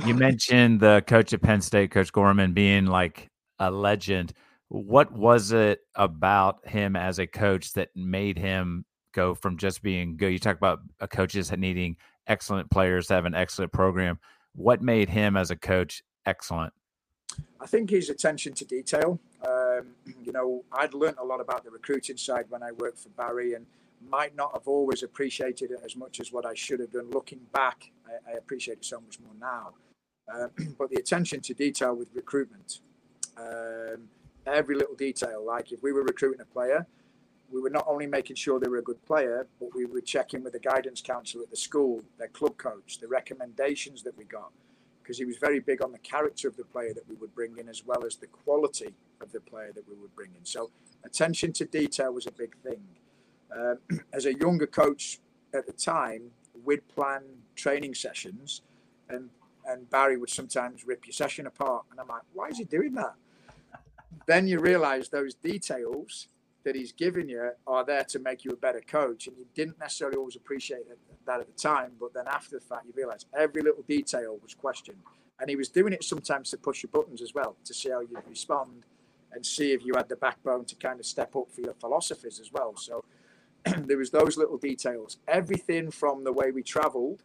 [0.06, 3.28] You mentioned the coach at Penn State, Coach Gorman, being like
[3.60, 4.34] a legend.
[4.70, 10.18] What was it about him as a coach that made him go from just being
[10.18, 10.32] good.
[10.32, 14.20] You talk about coaches needing excellent players to have an excellent program.
[14.54, 16.74] What made him as a coach excellent?
[17.60, 19.20] I think his attention to detail.
[19.46, 19.88] Um,
[20.24, 23.54] you know, I'd learned a lot about the recruiting side when I worked for Barry,
[23.54, 23.66] and
[24.08, 27.10] might not have always appreciated it as much as what I should have done.
[27.12, 29.74] Looking back, I, I appreciate it so much more now.
[30.34, 32.80] Um, but the attention to detail with recruitment,
[33.38, 34.10] um,
[34.46, 36.88] every little detail, like if we were recruiting a player,
[37.52, 40.44] we were not only making sure they were a good player, but we were checking
[40.44, 44.52] with the guidance counselor at the school, their club coach, the recommendations that we got,
[45.02, 47.58] because he was very big on the character of the player that we would bring
[47.58, 50.46] in as well as the quality of the player that we would bring in.
[50.46, 50.70] So
[51.04, 52.82] attention to detail was a big thing.
[53.56, 53.76] Uh,
[54.14, 55.20] as a younger coach
[55.54, 56.32] at the time,
[56.66, 57.22] we'd plan
[57.56, 58.62] training sessions,
[59.10, 59.30] and
[59.68, 62.94] and Barry would sometimes rip your session apart, and I'm like, why is he doing
[62.96, 63.16] that?
[64.28, 66.28] then you realise those details
[66.64, 69.28] that he's giving you are there to make you a better coach.
[69.28, 70.84] And you didn't necessarily always appreciate
[71.26, 74.54] that at the time, but then after the fact, you realize every little detail was
[74.54, 75.00] questioned.
[75.40, 78.02] And he was doing it sometimes to push your buttons as well, to see how
[78.02, 78.84] you respond.
[79.32, 82.40] and see if you had the backbone to kind of step up for your philosophies
[82.40, 82.76] as well.
[82.76, 83.06] So
[83.78, 85.18] there was those little details.
[85.28, 87.24] Everything from the way we travelled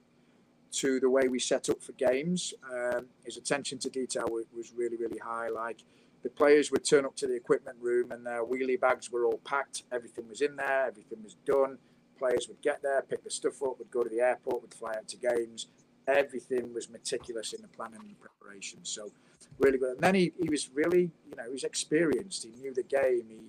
[0.72, 4.72] to the way we set up for games, um, his attention to detail was, was
[4.76, 5.48] really, really high.
[5.48, 5.84] Like
[6.22, 9.40] the players would turn up to the equipment room and their wheelie bags were all
[9.44, 9.84] packed.
[9.92, 10.86] Everything was in there.
[10.86, 11.78] Everything was done.
[12.18, 14.94] Players would get there, pick the stuff up, would go to the airport, would fly
[14.96, 15.66] out to games.
[16.06, 18.78] Everything was meticulous in the planning and preparation.
[18.82, 19.10] So
[19.58, 19.94] really good.
[19.94, 22.44] And then he, he was really, you know, he was experienced.
[22.44, 23.24] He knew the game.
[23.28, 23.40] He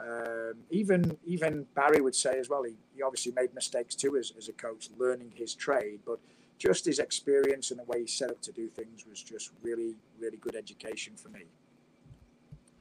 [0.00, 2.62] um, even even Barry would say as well.
[2.62, 6.18] He, he obviously made mistakes too as, as a coach, learning his trade, but
[6.58, 9.94] just his experience and the way he set up to do things was just really
[10.18, 11.42] really good education for me.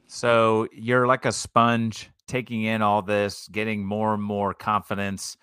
[0.07, 5.37] So you're like a sponge, taking in all this, getting more and more confidence.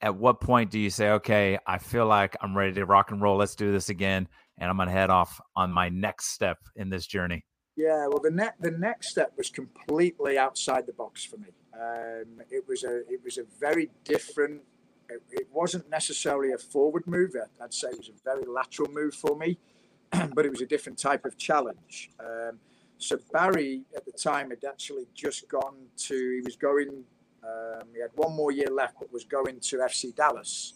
[0.00, 3.22] At what point do you say, "Okay, I feel like I'm ready to rock and
[3.22, 3.36] roll.
[3.36, 4.28] Let's do this again"?
[4.58, 7.44] and I'm going to head off on my next step in this journey?
[7.76, 11.48] Yeah, well, the next the next step was completely outside the box for me.
[11.74, 14.62] Um, it was a it was a very different.
[15.10, 17.34] It, it, wasn't necessarily a forward move.
[17.62, 19.58] I'd say it was a very lateral move for me,
[20.34, 22.10] but it was a different type of challenge.
[22.18, 22.58] Um,
[22.96, 26.14] so Barry at the time had actually just gone to.
[26.14, 27.04] He was going.
[27.42, 30.74] Um, he had one more year left, but was going to FC Dallas.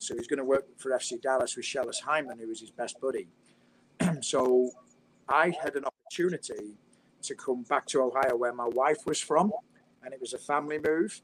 [0.00, 3.00] So he's going to work for FC Dallas with Schellas Hyndman, who was his best
[3.00, 3.26] buddy.
[4.20, 4.70] so
[5.28, 6.76] I had an opportunity
[7.22, 9.52] to come back to Ohio, where my wife was from,
[10.02, 11.20] and it was a family move.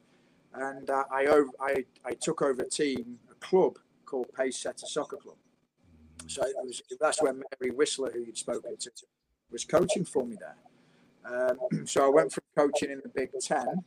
[0.52, 1.26] And uh, I,
[1.60, 5.36] I, I took over a team, a club called Pacesetter Soccer Club.
[6.26, 8.90] So was, that's where Mary Whistler, who you'd spoken to,
[9.50, 10.56] was coaching for me there.
[11.24, 13.82] Um, so I went from coaching in the Big Ten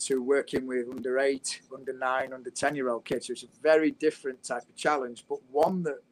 [0.00, 3.28] to working with under eight, under nine, under 10 year old kids.
[3.28, 6.02] So it's a very different type of challenge, but one that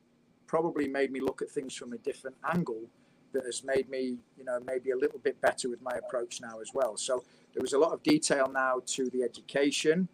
[0.46, 2.88] probably made me look at things from a different angle
[3.32, 6.60] that has made me, you know, maybe a little bit better with my approach now
[6.60, 6.96] as well.
[6.96, 10.08] So there was a lot of detail now to the education,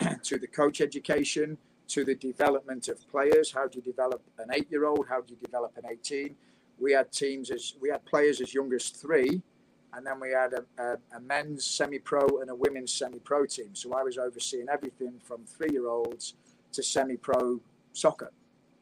[0.22, 3.52] to the coach education, to the development of players.
[3.52, 5.06] How do you develop an eight year old?
[5.08, 6.34] How do you develop an 18?
[6.78, 9.42] We had teams as we had players as young as three
[9.96, 13.70] and then we had a, a, a men's semi-pro and a women's semi-pro team.
[13.72, 16.34] So I was overseeing everything from three-year-olds
[16.72, 17.60] to semi-pro
[17.94, 18.30] soccer.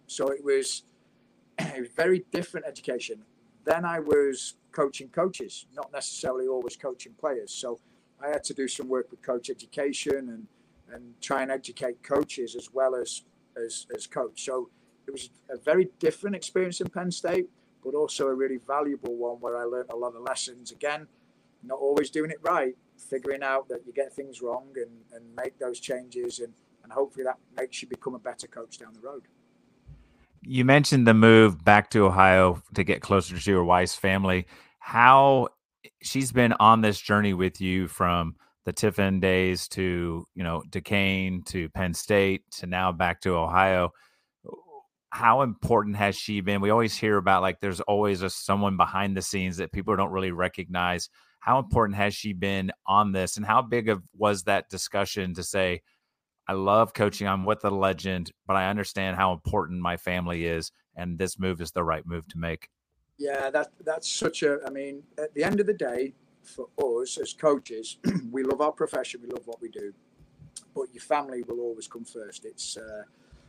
[0.09, 0.83] So it was
[1.61, 3.23] a very different education.
[3.65, 7.53] Then I was coaching coaches, not necessarily always coaching players.
[7.53, 7.81] So
[8.23, 10.47] I had to do some work with coach education and
[10.93, 13.23] and try and educate coaches as well as
[13.57, 14.45] as, as coach.
[14.45, 14.71] So
[15.07, 17.49] it was a very different experience in Penn State
[17.85, 20.73] but also a really valuable one where I learned a lot of lessons.
[20.73, 21.07] Again,
[21.63, 25.59] not always doing it right, figuring out that you get things wrong and, and make
[25.59, 29.23] those changes, and, and hopefully that makes you become a better coach down the road.
[30.47, 34.47] You mentioned the move back to Ohio to get closer to your wife's family.
[34.79, 35.49] How
[36.03, 41.43] she's been on this journey with you from the Tiffin days to you know Duquesne
[41.47, 43.93] to Penn State to now back to Ohio
[45.15, 46.61] how important has she been?
[46.61, 50.11] We always hear about like there's always a someone behind the scenes that people don't
[50.11, 51.09] really recognize.
[51.39, 55.45] How important has she been on this, and how big of was that discussion to
[55.45, 55.83] say,
[56.47, 57.27] "I love coaching.
[57.27, 61.61] I'm with the legend, but I understand how important my family is, and this move
[61.61, 62.69] is the right move to make."
[63.19, 64.59] Yeah, that that's such a.
[64.67, 66.69] I mean, at the end of the day, for
[67.03, 67.99] us as coaches,
[68.31, 69.93] we love our profession, we love what we do,
[70.75, 72.45] but your family will always come first.
[72.45, 73.05] It's uh,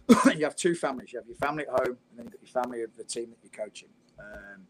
[0.35, 1.13] you have two families.
[1.13, 3.29] You have your family at home, and then you've got your family of the team
[3.31, 3.89] that you're coaching.
[4.19, 4.67] Um,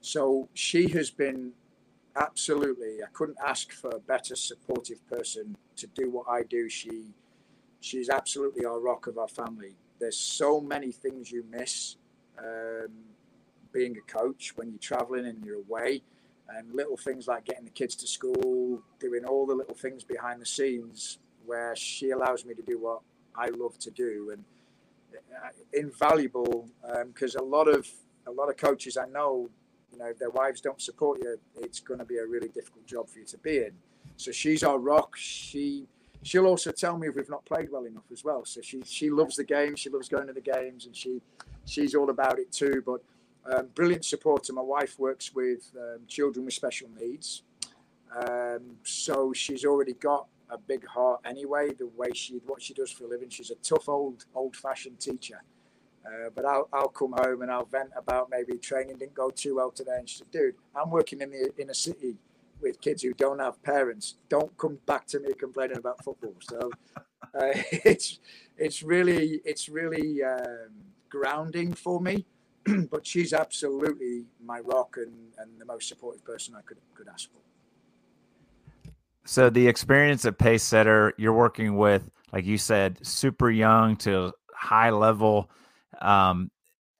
[0.00, 1.52] so she has been
[2.14, 3.02] absolutely.
[3.02, 6.68] I couldn't ask for a better supportive person to do what I do.
[6.68, 7.14] She,
[7.86, 9.76] she's absolutely our rock of our family.
[10.00, 11.96] There's so many things you miss
[12.38, 12.88] um,
[13.72, 16.02] being a coach when you're traveling and you're away,
[16.48, 20.40] and little things like getting the kids to school, doing all the little things behind
[20.40, 23.00] the scenes where she allows me to do what
[23.36, 24.44] I love to do and
[25.14, 26.68] uh, invaluable
[27.06, 27.88] because um, a lot of
[28.26, 29.48] a lot of coaches I know,
[29.92, 32.86] you know, if their wives don't support you, it's going to be a really difficult
[32.86, 33.72] job for you to be in.
[34.16, 35.16] So she's our rock.
[35.16, 35.86] She
[36.22, 38.44] she'll also tell me if we've not played well enough as well.
[38.44, 39.76] So she she loves the game.
[39.76, 41.20] She loves going to the games, and she
[41.64, 42.82] she's all about it too.
[42.84, 43.02] But
[43.50, 44.52] um, brilliant supporter.
[44.52, 47.42] My wife works with um, children with special needs,
[48.14, 51.72] um, so she's already got a big heart anyway.
[51.72, 55.00] The way she what she does for a living, she's a tough old old fashioned
[55.00, 55.42] teacher.
[56.04, 59.56] Uh, but I'll I'll come home and I'll vent about maybe training didn't go too
[59.56, 59.96] well today.
[59.98, 62.16] And she said, "Dude, I'm working in the inner city
[62.66, 64.16] with kids who don't have parents.
[64.28, 66.70] Don't come back to me complaining about football." So
[67.34, 67.52] uh,
[67.92, 68.18] it's
[68.56, 70.70] it's really it's really um,
[71.08, 72.26] grounding for me.
[72.90, 77.30] but she's absolutely my rock and, and the most supportive person I could could ask
[77.30, 77.38] for.
[79.24, 84.90] So the experience at Pacesetter, you're working with, like you said, super young to high
[84.90, 85.50] level.
[86.00, 86.50] Um,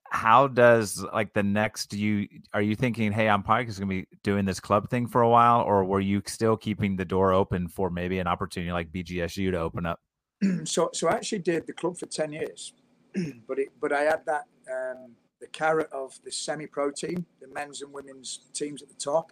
[0.09, 4.07] how does like the next you are you thinking, hey, I'm probably just gonna be
[4.23, 7.67] doing this club thing for a while, or were you still keeping the door open
[7.67, 9.99] for maybe an opportunity like BGSU to open up?
[10.63, 12.73] so so I actually did the club for ten years,
[13.47, 17.81] but it but I had that um, the carrot of the semi-pro team, the men's
[17.81, 19.31] and women's teams at the top,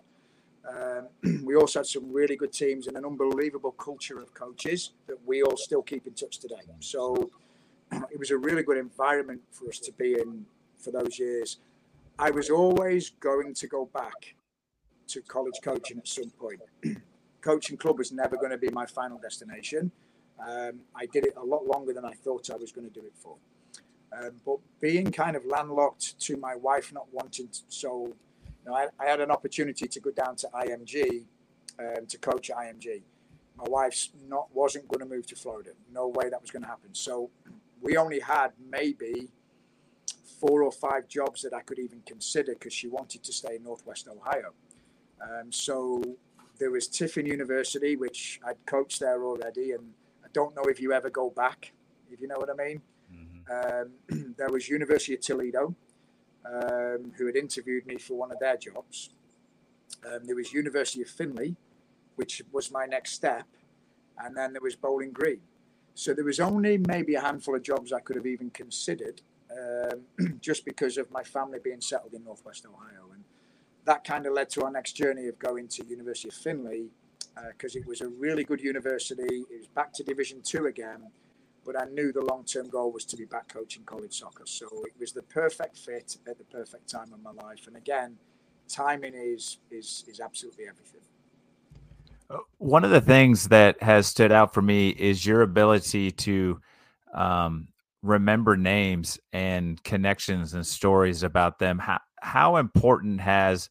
[0.70, 1.08] um,
[1.46, 5.42] we also had some really good teams and an unbelievable culture of coaches that we
[5.42, 6.62] all still keep in touch today.
[6.80, 7.32] So
[8.12, 10.46] it was a really good environment for us to be in
[10.80, 11.58] for those years.
[12.18, 14.36] I was always going to go back
[15.08, 16.62] to college coaching at some point.
[17.42, 19.92] coaching club was never going to be my final destination.
[20.40, 23.06] Um, I did it a lot longer than I thought I was going to do
[23.06, 23.36] it for.
[24.18, 28.14] Um, but being kind of landlocked to my wife not wanting to, so
[28.66, 31.26] know, I, I, had an opportunity to go down to IMG
[31.80, 33.02] um, to coach at IMG.
[33.58, 35.72] My wife's not wasn't going to move to Florida.
[35.92, 36.90] No way that was going to happen.
[36.94, 37.30] So
[37.82, 39.30] we only had maybe
[40.26, 43.64] four or five jobs that I could even consider because she wanted to stay in
[43.64, 44.54] Northwest Ohio.
[45.22, 46.04] Um, so
[46.60, 50.94] there was Tiffin University, which I'd coached there already, and I don't know if you
[50.94, 51.74] ever go back,
[52.12, 52.82] if you know what I mean.
[53.14, 53.82] Mm-hmm.
[54.12, 55.76] Um, there was University of Toledo,
[56.46, 59.10] um, who had interviewed me for one of their jobs.
[60.06, 61.56] Um, there was University of Findlay,
[62.16, 63.46] which was my next step,
[64.20, 65.42] and then there was Bowling Green.
[65.96, 69.22] So there was only maybe a handful of jobs I could have even considered,
[69.60, 73.24] um, just because of my family being settled in Northwest Ohio, and
[73.86, 76.88] that kind of led to our next journey of going to University of Findlay
[77.50, 79.24] because uh, it was a really good university.
[79.24, 81.12] It was back to Division Two again
[81.66, 84.44] but I knew the long term goal was to be back coaching college soccer.
[84.46, 87.68] So it was the perfect fit at the perfect time of my life.
[87.68, 88.18] And again,
[88.68, 91.02] timing is is is absolutely everything.
[92.30, 96.60] Uh, one of the things that has stood out for me is your ability to
[97.14, 97.68] um,
[98.06, 101.80] remember names and connections and stories about them.
[101.80, 103.70] How, how important has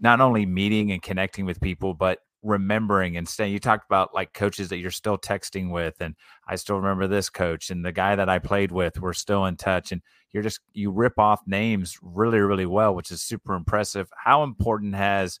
[0.00, 3.52] not only meeting and connecting with people, but remembering and staying.
[3.52, 6.14] You talked about like coaches that you're still texting with, and
[6.48, 9.00] I still remember this coach and the guy that I played with.
[9.00, 10.02] We're still in touch, and
[10.32, 14.08] you're just you rip off names really, really well, which is super impressive.
[14.16, 15.38] How important has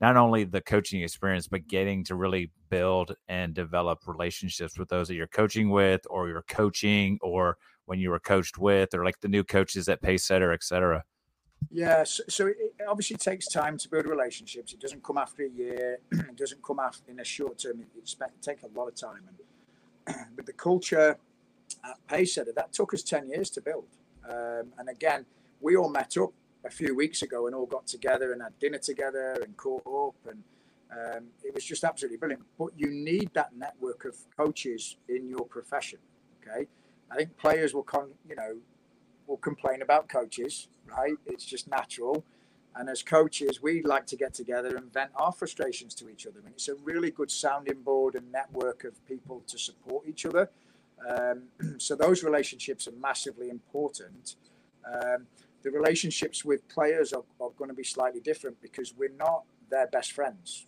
[0.00, 5.08] not only the coaching experience, but getting to really build and develop relationships with those
[5.08, 7.56] that you're coaching with, or you're coaching, or
[7.86, 11.04] when you were coached with, or like the new coaches at Pacesetter, et cetera.
[11.70, 14.72] Yeah, so, so, it obviously takes time to build relationships.
[14.72, 15.98] It doesn't come after a year.
[16.12, 17.80] it doesn't come after in a short term.
[17.80, 19.22] It, it take a lot of time.
[20.06, 21.18] And but the culture
[21.84, 23.86] at Pacesetter that took us ten years to build.
[24.28, 25.26] Um, and again,
[25.60, 26.32] we all met up
[26.64, 30.30] a few weeks ago and all got together and had dinner together and caught up,
[30.30, 30.42] and
[30.92, 32.44] um, it was just absolutely brilliant.
[32.58, 35.98] But you need that network of coaches in your profession.
[36.42, 36.66] Okay,
[37.10, 38.56] I think players will con, you know,
[39.26, 41.14] will complain about coaches right?
[41.26, 42.24] It's just natural.
[42.74, 46.40] And as coaches, we like to get together and vent our frustrations to each other.
[46.40, 50.50] And it's a really good sounding board and network of people to support each other.
[51.08, 51.44] Um,
[51.78, 54.36] so those relationships are massively important.
[54.86, 55.26] Um,
[55.62, 59.88] the relationships with players are, are going to be slightly different because we're not their
[59.88, 60.66] best friends.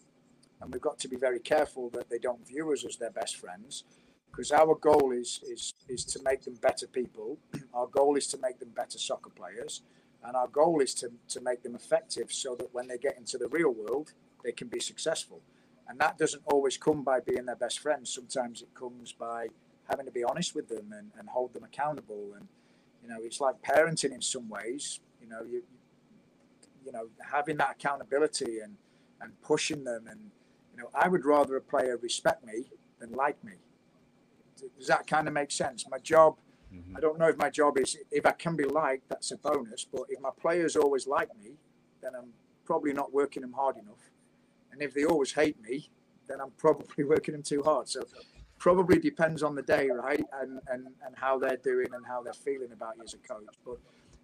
[0.61, 3.37] And we've got to be very careful that they don't view us as their best
[3.37, 3.85] friends
[4.31, 7.39] because our goal is, is, is to make them better people.
[7.75, 9.83] Our goal is to make them better soccer players.
[10.23, 13.39] And our goal is to, to make them effective so that when they get into
[13.39, 14.13] the real world,
[14.45, 15.41] they can be successful.
[15.89, 18.13] And that doesn't always come by being their best friends.
[18.15, 19.49] Sometimes it comes by
[19.89, 22.35] having to be honest with them and, and hold them accountable.
[22.37, 22.47] And,
[23.03, 25.01] you know, it's like parenting in some ways.
[25.21, 25.63] You know, you,
[26.85, 28.77] you know, having that accountability and,
[29.21, 30.07] and pushing them.
[30.09, 30.31] And,
[30.81, 32.65] you know, I would rather a player respect me
[32.99, 33.53] than like me.
[34.79, 35.87] Does that kind of make sense?
[35.89, 36.37] My job–
[36.75, 36.97] Mm-hmm.
[36.97, 39.85] I don't know if my job is if I can be liked, that's a bonus.
[39.85, 41.53] But if my players always like me,
[42.01, 42.33] then I'm
[42.65, 44.11] probably not working them hard enough.
[44.73, 45.91] And if they always hate me,
[46.29, 47.89] then I'm probably working them too hard.
[47.89, 48.05] So
[48.59, 50.25] probably depends on the day, right?
[50.41, 53.57] And and and how they're doing and how they're feeling about you as a coach.
[53.65, 53.79] But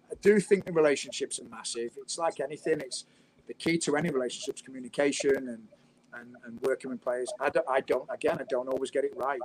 [0.09, 1.91] I do think the relationships are massive.
[1.97, 2.79] It's like anything.
[2.79, 3.05] It's
[3.47, 5.67] the key to any relationships, communication and
[6.19, 7.31] and, and working with players.
[7.39, 9.39] I don't, I don't, again, I don't always get it right.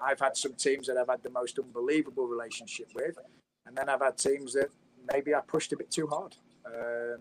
[0.00, 3.16] I've had some teams that I've had the most unbelievable relationship with,
[3.66, 4.70] and then I've had teams that
[5.12, 6.36] maybe I pushed a bit too hard.
[6.66, 7.20] Um,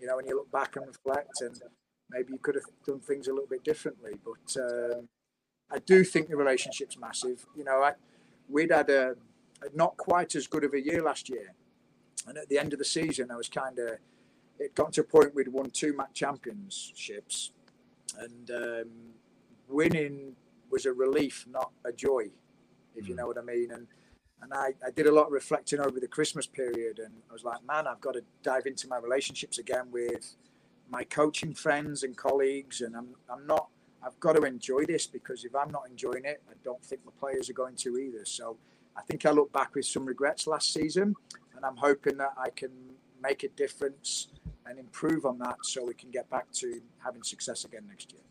[0.00, 1.60] you know, when you look back and reflect, and
[2.10, 4.12] maybe you could have done things a little bit differently.
[4.24, 5.08] But um,
[5.70, 7.46] I do think the relationship's massive.
[7.56, 7.92] You know, I,
[8.48, 9.14] we'd had a,
[9.62, 11.54] a, not quite as good of a year last year,
[12.26, 13.98] And at the end of the season, I was kind of,
[14.58, 17.52] it got to a point we'd won two MAC championships.
[18.18, 18.90] And um,
[19.68, 20.36] winning
[20.70, 22.30] was a relief, not a joy,
[22.94, 23.18] if you mm.
[23.18, 23.70] know what I mean.
[23.70, 23.86] And
[24.42, 27.44] and I, I did a lot of reflecting over the Christmas period, and I was
[27.44, 30.34] like, man, I've got to dive into my relationships again with
[30.90, 33.68] my coaching friends and colleagues, and I'm I'm not.
[34.04, 37.12] I've got to enjoy this because if I'm not enjoying it, I don't think my
[37.20, 38.24] players are going to either.
[38.24, 38.56] So
[38.96, 41.14] I think I look back with some regrets last season,
[41.54, 42.72] and I'm hoping that I can
[43.22, 44.28] make a difference
[44.66, 48.22] and improve on that so we can get back to having success again next year.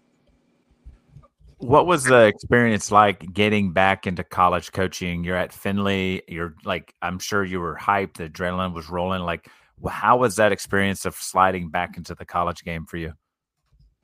[1.58, 5.24] What was the experience like getting back into college coaching?
[5.24, 6.24] You're at Findlay.
[6.28, 8.16] You're like, I'm sure you were hyped.
[8.16, 9.22] The adrenaline was rolling.
[9.22, 9.48] Like,
[9.88, 13.14] how was that experience of sliding back into the college game for you?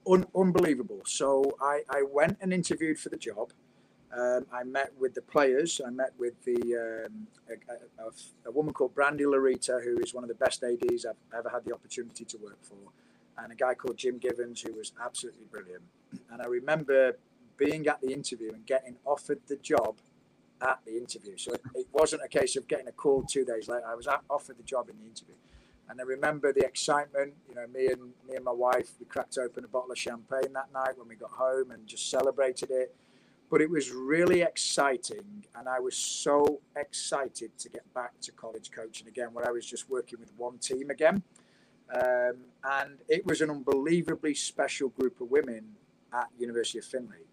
[0.08, 1.02] Un- unbelievable.
[1.06, 3.52] So I, I went and interviewed for the job.
[4.16, 5.82] Um, I met with the players.
[5.86, 8.10] I met with the um, a, a,
[8.46, 11.66] a, woman called Brandy Larita, who is one of the best ads I've ever had
[11.66, 12.78] the opportunity to work for,
[13.38, 15.84] and a guy called Jim Givens, who was absolutely brilliant.
[16.32, 17.18] And I remember
[17.58, 19.96] being at the interview and getting offered the job
[20.62, 21.38] at the interview.
[21.38, 23.86] So it, it wasn't a case of getting a call two days later.
[23.86, 25.36] I was at, offered the job in the interview.
[25.90, 27.34] And I remember the excitement.
[27.50, 30.54] You know, me and me and my wife, we cracked open a bottle of champagne
[30.54, 32.96] that night when we got home and just celebrated it.
[33.50, 38.72] But it was really exciting, and I was so excited to get back to college
[38.72, 41.24] coaching again, where I was just working with one team again.
[41.94, 42.36] Um,
[42.66, 45.64] and it was an unbelievably special group of women
[46.14, 47.24] at University of Findlay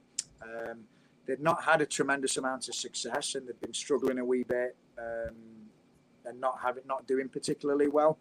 [0.42, 0.84] Um,
[1.26, 4.76] they'd not had a tremendous amount of success and they'd been struggling a wee bit
[4.98, 5.34] um,
[6.24, 8.18] and not having not doing particularly well.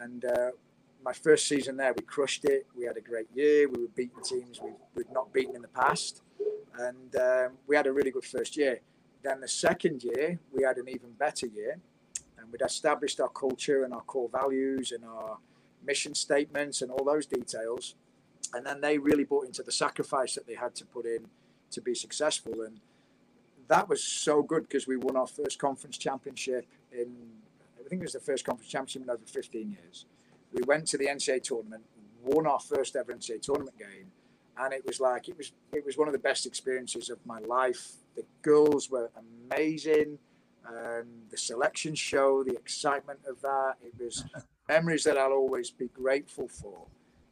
[0.00, 0.50] And uh,
[1.04, 2.66] my first season there, we crushed it.
[2.76, 3.68] We had a great year.
[3.68, 6.22] We were beating teams we, we'd not beaten in the past,
[6.80, 8.80] and um, we had a really good first year.
[9.22, 11.78] Then the second year, we had an even better year,
[12.38, 15.38] and we'd established our culture and our core values and our
[15.84, 17.94] mission statements and all those details.
[18.54, 21.26] And then they really bought into the sacrifice that they had to put in
[21.70, 22.62] to be successful.
[22.62, 22.80] And
[23.68, 27.14] that was so good because we won our first conference championship in,
[27.78, 30.06] I think it was the first conference championship in over 15 years.
[30.52, 31.84] We went to the NCAA tournament,
[32.24, 34.10] won our first ever NCAA tournament game,
[34.60, 37.38] and it was like it was it was one of the best experiences of my
[37.40, 37.92] life.
[38.16, 40.18] The girls were amazing.
[40.68, 44.24] Um, the selection show, the excitement of that, it was
[44.68, 46.86] memories that I'll always be grateful for.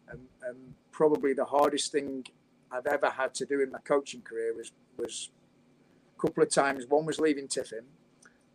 [0.09, 0.57] And, and
[0.91, 2.25] probably the hardest thing
[2.73, 5.31] I've ever had to do in my coaching career was was
[6.17, 6.87] a couple of times.
[6.89, 7.85] One was leaving Tiffin,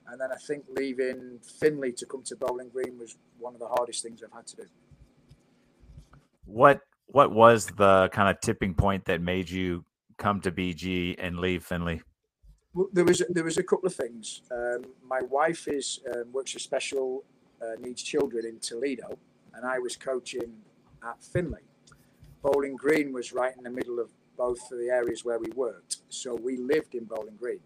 [0.07, 3.67] and then I think leaving Findlay to come to Bowling Green was one of the
[3.67, 4.65] hardest things I've had to do.
[6.45, 9.85] What what was the kind of tipping point that made you
[10.17, 12.01] come to BG and leave Findlay?
[12.73, 14.41] Well, there was there was a couple of things.
[14.51, 17.23] Um, my wife is um, works with special
[17.61, 19.17] uh, needs children in Toledo,
[19.53, 20.53] and I was coaching
[21.07, 21.61] at Findlay.
[22.41, 25.97] Bowling Green was right in the middle of both of the areas where we worked.
[26.09, 27.59] So we lived in Bowling Green.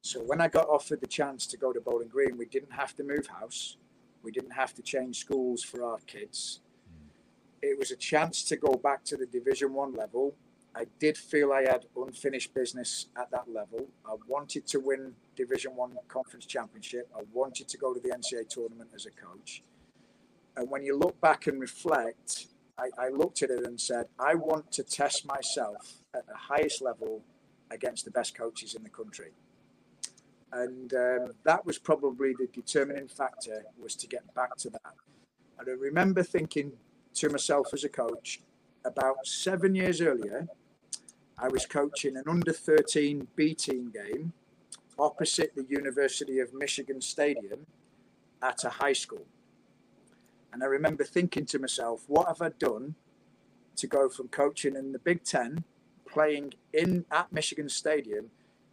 [0.00, 2.96] So when I got offered the chance to go to Bowling Green, we didn't have
[2.96, 3.76] to move house.
[4.22, 6.60] We didn't have to change schools for our kids.
[7.62, 10.34] It was a chance to go back to the Division One level.
[10.74, 13.88] I did feel I had unfinished business at that level.
[14.06, 17.10] I wanted to win Division One conference championship.
[17.16, 19.62] I wanted to go to the NCAA tournament as a coach.
[20.56, 22.46] And when you look back and reflect,
[22.78, 26.80] I, I looked at it and said, I want to test myself at the highest
[26.80, 27.22] level
[27.70, 29.32] against the best coaches in the country.
[30.52, 34.94] And um, that was probably the determining factor was to get back to that.
[35.58, 36.72] And I remember thinking
[37.14, 38.40] to myself as a coach,
[38.84, 40.48] about seven years earlier,
[41.38, 44.32] I was coaching an under 13 B team game
[45.00, 47.66] opposite the University of Michigan Stadium
[48.42, 49.26] at a high school.
[50.52, 52.94] And I remember thinking to myself, what have I done
[53.76, 55.64] to go from coaching in the Big Ten,
[56.06, 58.30] playing in at Michigan Stadium,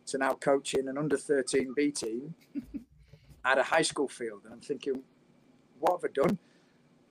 [0.08, 2.34] to now coaching an under 13 B team
[3.46, 4.42] at a high school field?
[4.46, 5.04] And I'm thinking,
[5.80, 6.40] what have I done?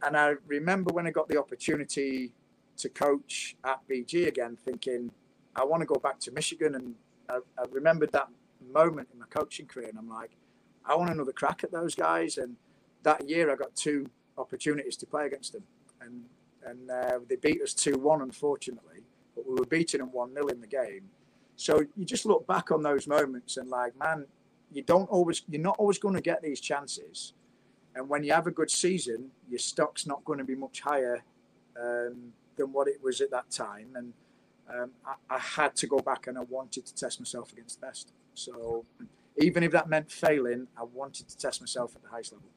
[0.03, 2.33] And I remember when I got the opportunity
[2.79, 5.11] to coach at BG again, thinking,
[5.55, 6.75] I want to go back to Michigan.
[6.75, 6.95] And
[7.29, 8.29] I, I remembered that
[8.73, 9.89] moment in my coaching career.
[9.89, 10.31] And I'm like,
[10.85, 12.39] I want another crack at those guys.
[12.39, 12.57] And
[13.03, 15.63] that year I got two opportunities to play against them,
[16.01, 16.25] and
[16.65, 19.01] and uh, they beat us two one, unfortunately.
[19.35, 21.03] But we were beating them one 0 in the game.
[21.57, 24.27] So you just look back on those moments and like, man,
[24.73, 27.35] you don't always, you're not always going to get these chances.
[27.97, 31.25] And when you have a good season, your stock's not going to be much higher
[31.81, 33.89] um, than what it was at that time.
[33.97, 34.13] And
[34.69, 37.87] um, I, I, had to go back and I wanted to test myself against the
[37.87, 38.13] best.
[38.35, 38.85] So
[39.39, 42.49] even if that meant failing, I wanted to test myself at the highest level.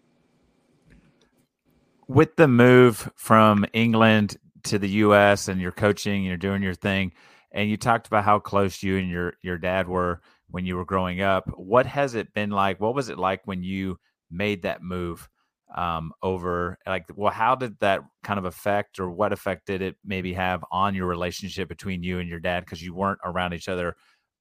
[2.09, 5.47] with the move from England to the U.S.
[5.47, 7.13] and you're coaching, you're doing your thing,
[7.51, 10.85] and you talked about how close you and your your dad were when you were
[10.85, 11.47] growing up.
[11.57, 12.81] What has it been like?
[12.81, 13.99] What was it like when you
[14.31, 15.29] made that move
[15.75, 16.77] um, over?
[16.85, 20.63] Like, well, how did that kind of affect, or what effect did it maybe have
[20.71, 23.95] on your relationship between you and your dad because you weren't around each other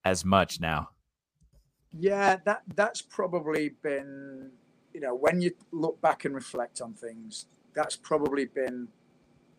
[0.05, 0.89] as much now?
[1.99, 4.51] Yeah, that that's probably been,
[4.93, 8.89] you know, when you look back and reflect on things, that's probably been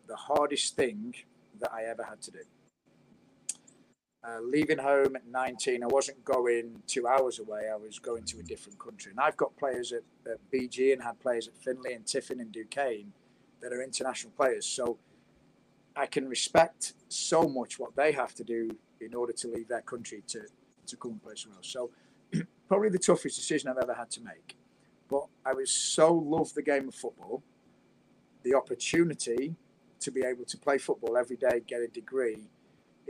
[0.08, 1.16] the hardest thing
[1.60, 2.40] that I ever had to do.
[4.22, 7.70] Uh, leaving home at 19, I wasn't going two hours away.
[7.72, 9.12] I was going to a different country.
[9.12, 12.52] And I've got players at, at BG and had players at Findlay and Tiffin and
[12.52, 13.14] Duquesne
[13.62, 14.66] that are international players.
[14.66, 14.98] So
[15.96, 19.82] I can respect so much what they have to do in order to leave their
[19.82, 20.42] country to,
[20.88, 21.70] to come and play somewhere else.
[21.70, 21.92] So
[22.68, 24.58] probably the toughest decision I've ever had to make.
[25.10, 27.42] But I was so loved the game of football,
[28.44, 29.56] the opportunity
[30.00, 32.48] to be able to play football every day, get a degree.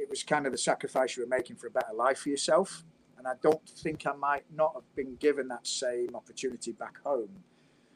[0.01, 2.83] It was kind of the sacrifice you were making for a better life for yourself.
[3.17, 7.43] And I don't think I might not have been given that same opportunity back home.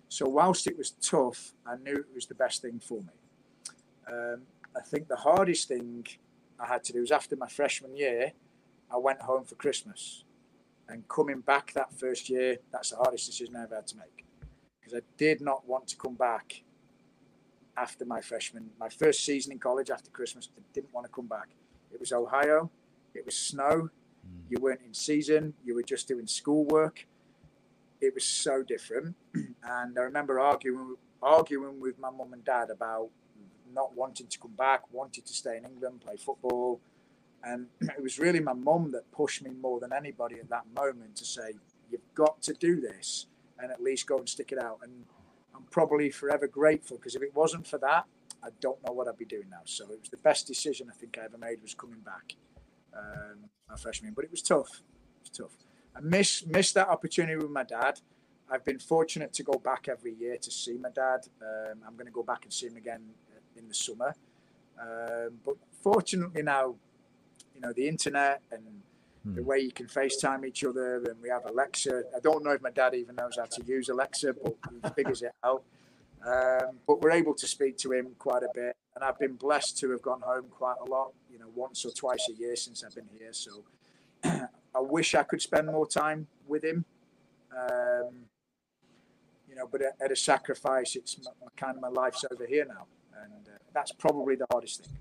[0.09, 3.13] So, whilst it was tough, I knew it was the best thing for me.
[4.07, 4.41] Um,
[4.75, 6.05] I think the hardest thing
[6.59, 8.33] I had to do was after my freshman year,
[8.91, 10.25] I went home for Christmas.
[10.89, 14.25] And coming back that first year, that's the hardest decision I ever had to make.
[14.79, 16.63] Because I did not want to come back
[17.77, 20.49] after my freshman, my first season in college after Christmas.
[20.57, 21.49] I didn't want to come back.
[21.93, 22.69] It was Ohio.
[23.13, 23.89] It was snow.
[24.27, 24.41] Mm.
[24.49, 25.53] You weren't in season.
[25.63, 27.05] You were just doing schoolwork.
[28.01, 29.15] It was so different.
[29.65, 33.09] And I remember arguing arguing with my mum and dad about
[33.73, 36.81] not wanting to come back, wanted to stay in England, play football.
[37.43, 41.15] And it was really my mum that pushed me more than anybody at that moment
[41.17, 41.53] to say,
[41.89, 43.27] you've got to do this
[43.59, 44.79] and at least go and stick it out.
[44.83, 45.05] And
[45.55, 48.05] I'm probably forever grateful because if it wasn't for that,
[48.43, 49.61] I don't know what I'd be doing now.
[49.65, 52.35] So it was the best decision I think I ever made was coming back
[52.95, 54.13] um, my freshman.
[54.13, 54.81] But it was tough.
[55.21, 55.57] It was tough.
[55.95, 57.99] I miss missed that opportunity with my dad.
[58.49, 61.21] I've been fortunate to go back every year to see my dad.
[61.41, 63.01] Um, I'm going to go back and see him again
[63.55, 64.13] in the summer.
[64.79, 66.75] Um, but fortunately now,
[67.55, 68.63] you know, the internet and
[69.25, 69.47] the hmm.
[69.47, 72.03] way you can FaceTime each other, and we have Alexa.
[72.15, 75.21] I don't know if my dad even knows how to use Alexa, but he figures
[75.21, 75.63] it out.
[76.25, 79.77] Um, but we're able to speak to him quite a bit, and I've been blessed
[79.79, 81.11] to have gone home quite a lot.
[81.29, 83.33] You know, once or twice a year since I've been here.
[83.33, 83.63] So
[84.23, 86.85] I wish I could spend more time with him.
[87.51, 88.25] Um,
[89.49, 92.87] you know, but at, a sacrifice, it's my, kind of my life's over here now,
[93.21, 94.97] and uh, that's probably the hardest thing.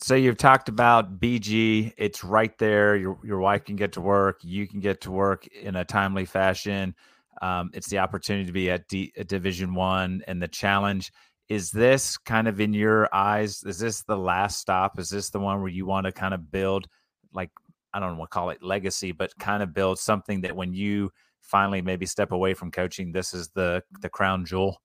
[0.00, 1.92] So you've talked about BG.
[1.96, 2.96] It's right there.
[2.96, 4.40] Your your wife can get to work.
[4.42, 6.94] You can get to work in a timely fashion.
[7.40, 11.12] Um, it's the opportunity to be at, D, at Division One and the challenge.
[11.48, 13.62] Is this kind of in your eyes?
[13.64, 14.98] Is this the last stop?
[14.98, 16.86] Is this the one where you want to kind of build,
[17.32, 17.50] like
[17.94, 21.10] I don't know what call it legacy, but kind of build something that when you
[21.40, 24.82] finally maybe step away from coaching, this is the the crown jewel?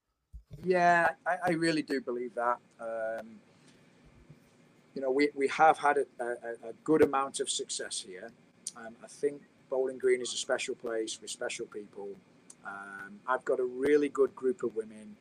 [0.64, 2.58] Yeah, I, I really do believe that.
[2.80, 3.28] Um,
[4.96, 8.32] you know, we, we have had a, a, a good amount of success here.
[8.78, 12.10] Um, I think Bowling Green is a special place with special people.
[12.66, 15.16] Um, I've got a really good group of women.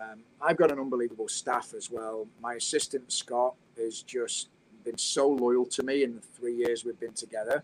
[0.00, 2.26] Um, I've got an unbelievable staff as well.
[2.40, 4.48] My assistant Scott has just
[4.84, 7.62] been so loyal to me in the three years we've been together,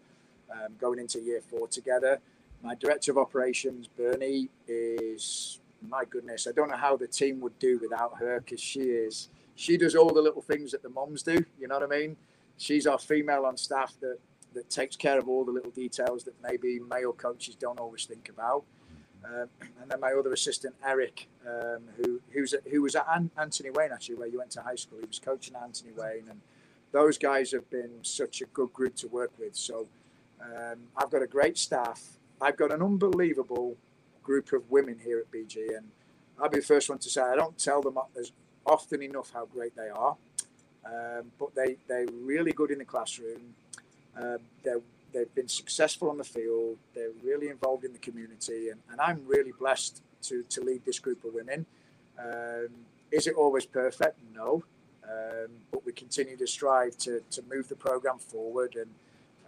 [0.50, 2.20] um, going into year four together.
[2.62, 6.46] My director of operations, Bernie, is my goodness.
[6.46, 9.94] I don't know how the team would do without her because she is she does
[9.94, 11.44] all the little things that the moms do.
[11.58, 12.16] You know what I mean?
[12.58, 14.18] She's our female on staff that
[14.54, 18.28] that takes care of all the little details that maybe male coaches don't always think
[18.28, 18.64] about.
[19.26, 19.48] Um,
[19.82, 23.06] and then my other assistant Eric, um, who who's at, who was at
[23.36, 24.98] Anthony Wayne actually, where you went to high school.
[25.00, 26.40] He was coaching Anthony Wayne, and
[26.92, 29.56] those guys have been such a good group to work with.
[29.56, 29.88] So
[30.40, 32.02] um, I've got a great staff.
[32.40, 33.76] I've got an unbelievable
[34.22, 35.88] group of women here at BG, and
[36.40, 38.32] I'll be the first one to say I don't tell them as
[38.64, 40.16] often enough how great they are.
[40.84, 43.54] Um, but they, they're really good in the classroom.
[44.16, 44.80] Uh, they're,
[45.12, 46.78] they've been successful on the field.
[46.94, 48.70] They're really involved in the community.
[48.70, 51.66] And, and I'm really blessed to, to lead this group of women.
[52.18, 52.68] Um,
[53.10, 54.18] is it always perfect?
[54.34, 54.64] No.
[55.04, 58.74] Um, but we continue to strive to, to move the program forward.
[58.74, 58.90] And,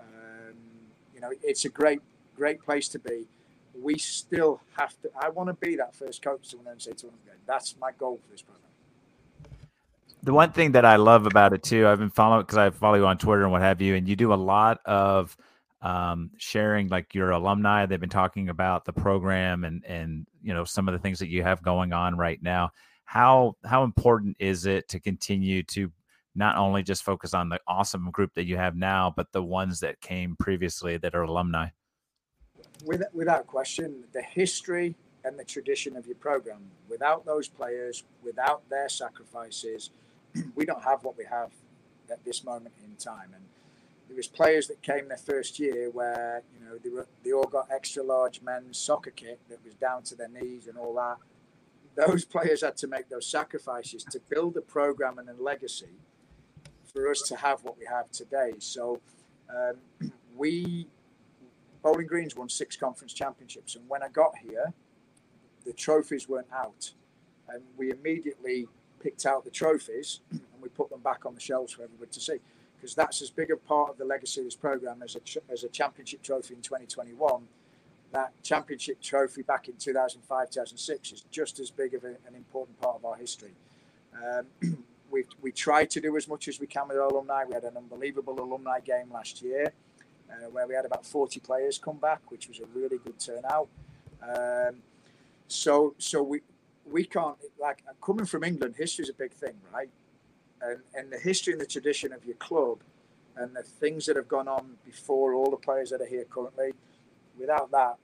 [0.00, 0.54] um,
[1.14, 2.00] you know, it's a great,
[2.36, 3.26] great place to be.
[3.80, 7.26] We still have to, I want to be that first coach to win NCAA tournament
[7.26, 7.34] game.
[7.46, 8.67] That's my goal for this program
[10.28, 12.96] the one thing that I love about it too, I've been following because I follow
[12.96, 15.34] you on Twitter and what have you, and you do a lot of
[15.80, 17.86] um, sharing like your alumni.
[17.86, 21.30] They've been talking about the program and and you know some of the things that
[21.30, 22.72] you have going on right now.
[23.06, 25.90] How how important is it to continue to
[26.34, 29.80] not only just focus on the awesome group that you have now, but the ones
[29.80, 31.68] that came previously that are alumni?
[32.84, 36.60] without question, the history and the tradition of your program.
[36.88, 39.90] Without those players, without their sacrifices,
[40.54, 41.50] we don't have what we have
[42.10, 43.30] at this moment in time.
[43.34, 43.44] And
[44.08, 47.44] there was players that came their first year where you know they, were, they all
[47.44, 51.16] got extra large men's soccer kit that was down to their knees and all that.
[52.06, 55.92] Those players had to make those sacrifices to build a program and a legacy
[56.92, 58.54] for us to have what we have today.
[58.58, 59.00] So
[59.50, 60.86] um, we
[61.82, 64.72] Bowling Green's won six conference championships, and when I got here,
[65.64, 66.92] the trophies weren't out,
[67.48, 68.66] and we immediately
[69.00, 72.20] picked out the trophies and we put them back on the shelves for everybody to
[72.20, 72.38] see
[72.78, 75.64] because that's as big a part of the legacy of this program as a, as
[75.64, 77.42] a championship trophy in 2021.
[78.12, 82.80] That championship trophy back in 2005, 2006 is just as big of a, an important
[82.80, 83.52] part of our history.
[84.14, 84.46] Um,
[85.10, 87.44] we we tried to do as much as we can with our alumni.
[87.44, 89.72] We had an unbelievable alumni game last year
[90.30, 93.68] uh, where we had about 40 players come back, which was a really good turnout.
[94.22, 94.76] Um,
[95.46, 96.40] so so we
[96.90, 99.90] we can't like uh, coming from England, history is a big thing, right?
[100.60, 102.78] And and the history and the tradition of your club
[103.36, 106.72] and the things that have gone on before all the players that are here currently,
[107.38, 107.96] without that,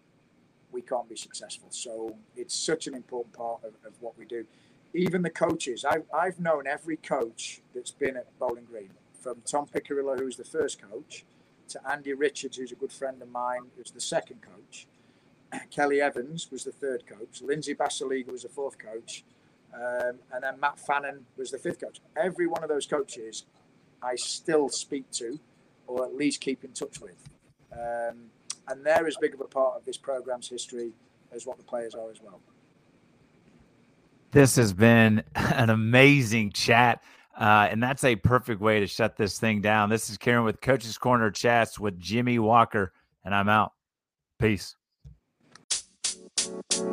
[0.71, 1.69] we can't be successful.
[1.71, 4.45] So it's such an important part of, of what we do.
[4.93, 9.67] Even the coaches, I've, I've known every coach that's been at Bowling Green, from Tom
[9.67, 11.25] Piccirillo, who's the first coach,
[11.69, 14.87] to Andy Richards, who's a good friend of mine, who's the second coach.
[15.71, 17.43] Kelly Evans was the third coach.
[17.43, 19.25] Lindsay Basalyga was the fourth coach.
[19.75, 22.01] Um, and then Matt Fannin was the fifth coach.
[22.17, 23.45] Every one of those coaches
[24.03, 25.39] I still speak to
[25.87, 27.17] or at least keep in touch with.
[27.73, 28.31] Um,
[28.69, 30.93] and they're as big of a part of this program's history
[31.33, 32.41] as what the players are as well.
[34.31, 37.03] This has been an amazing chat.
[37.37, 39.91] Uh, and that's a perfect way to shut this thing down.
[39.91, 42.93] This is Karen with Coach's Corner Chats with Jimmy Walker,
[43.25, 43.73] and I'm out.
[44.39, 44.77] Peace.
[46.75, 46.87] What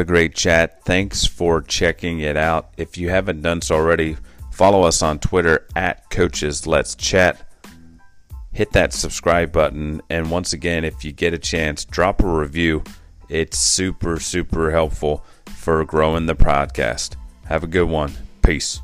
[0.00, 0.84] a great chat.
[0.84, 2.74] Thanks for checking it out.
[2.76, 4.18] If you haven't done so already,
[4.52, 7.48] follow us on Twitter at Coaches Let's Chat.
[8.52, 10.02] Hit that subscribe button.
[10.10, 12.84] And once again, if you get a chance, drop a review.
[13.28, 17.16] It's super, super helpful for growing the podcast.
[17.46, 18.12] Have a good one.
[18.42, 18.80] Peace.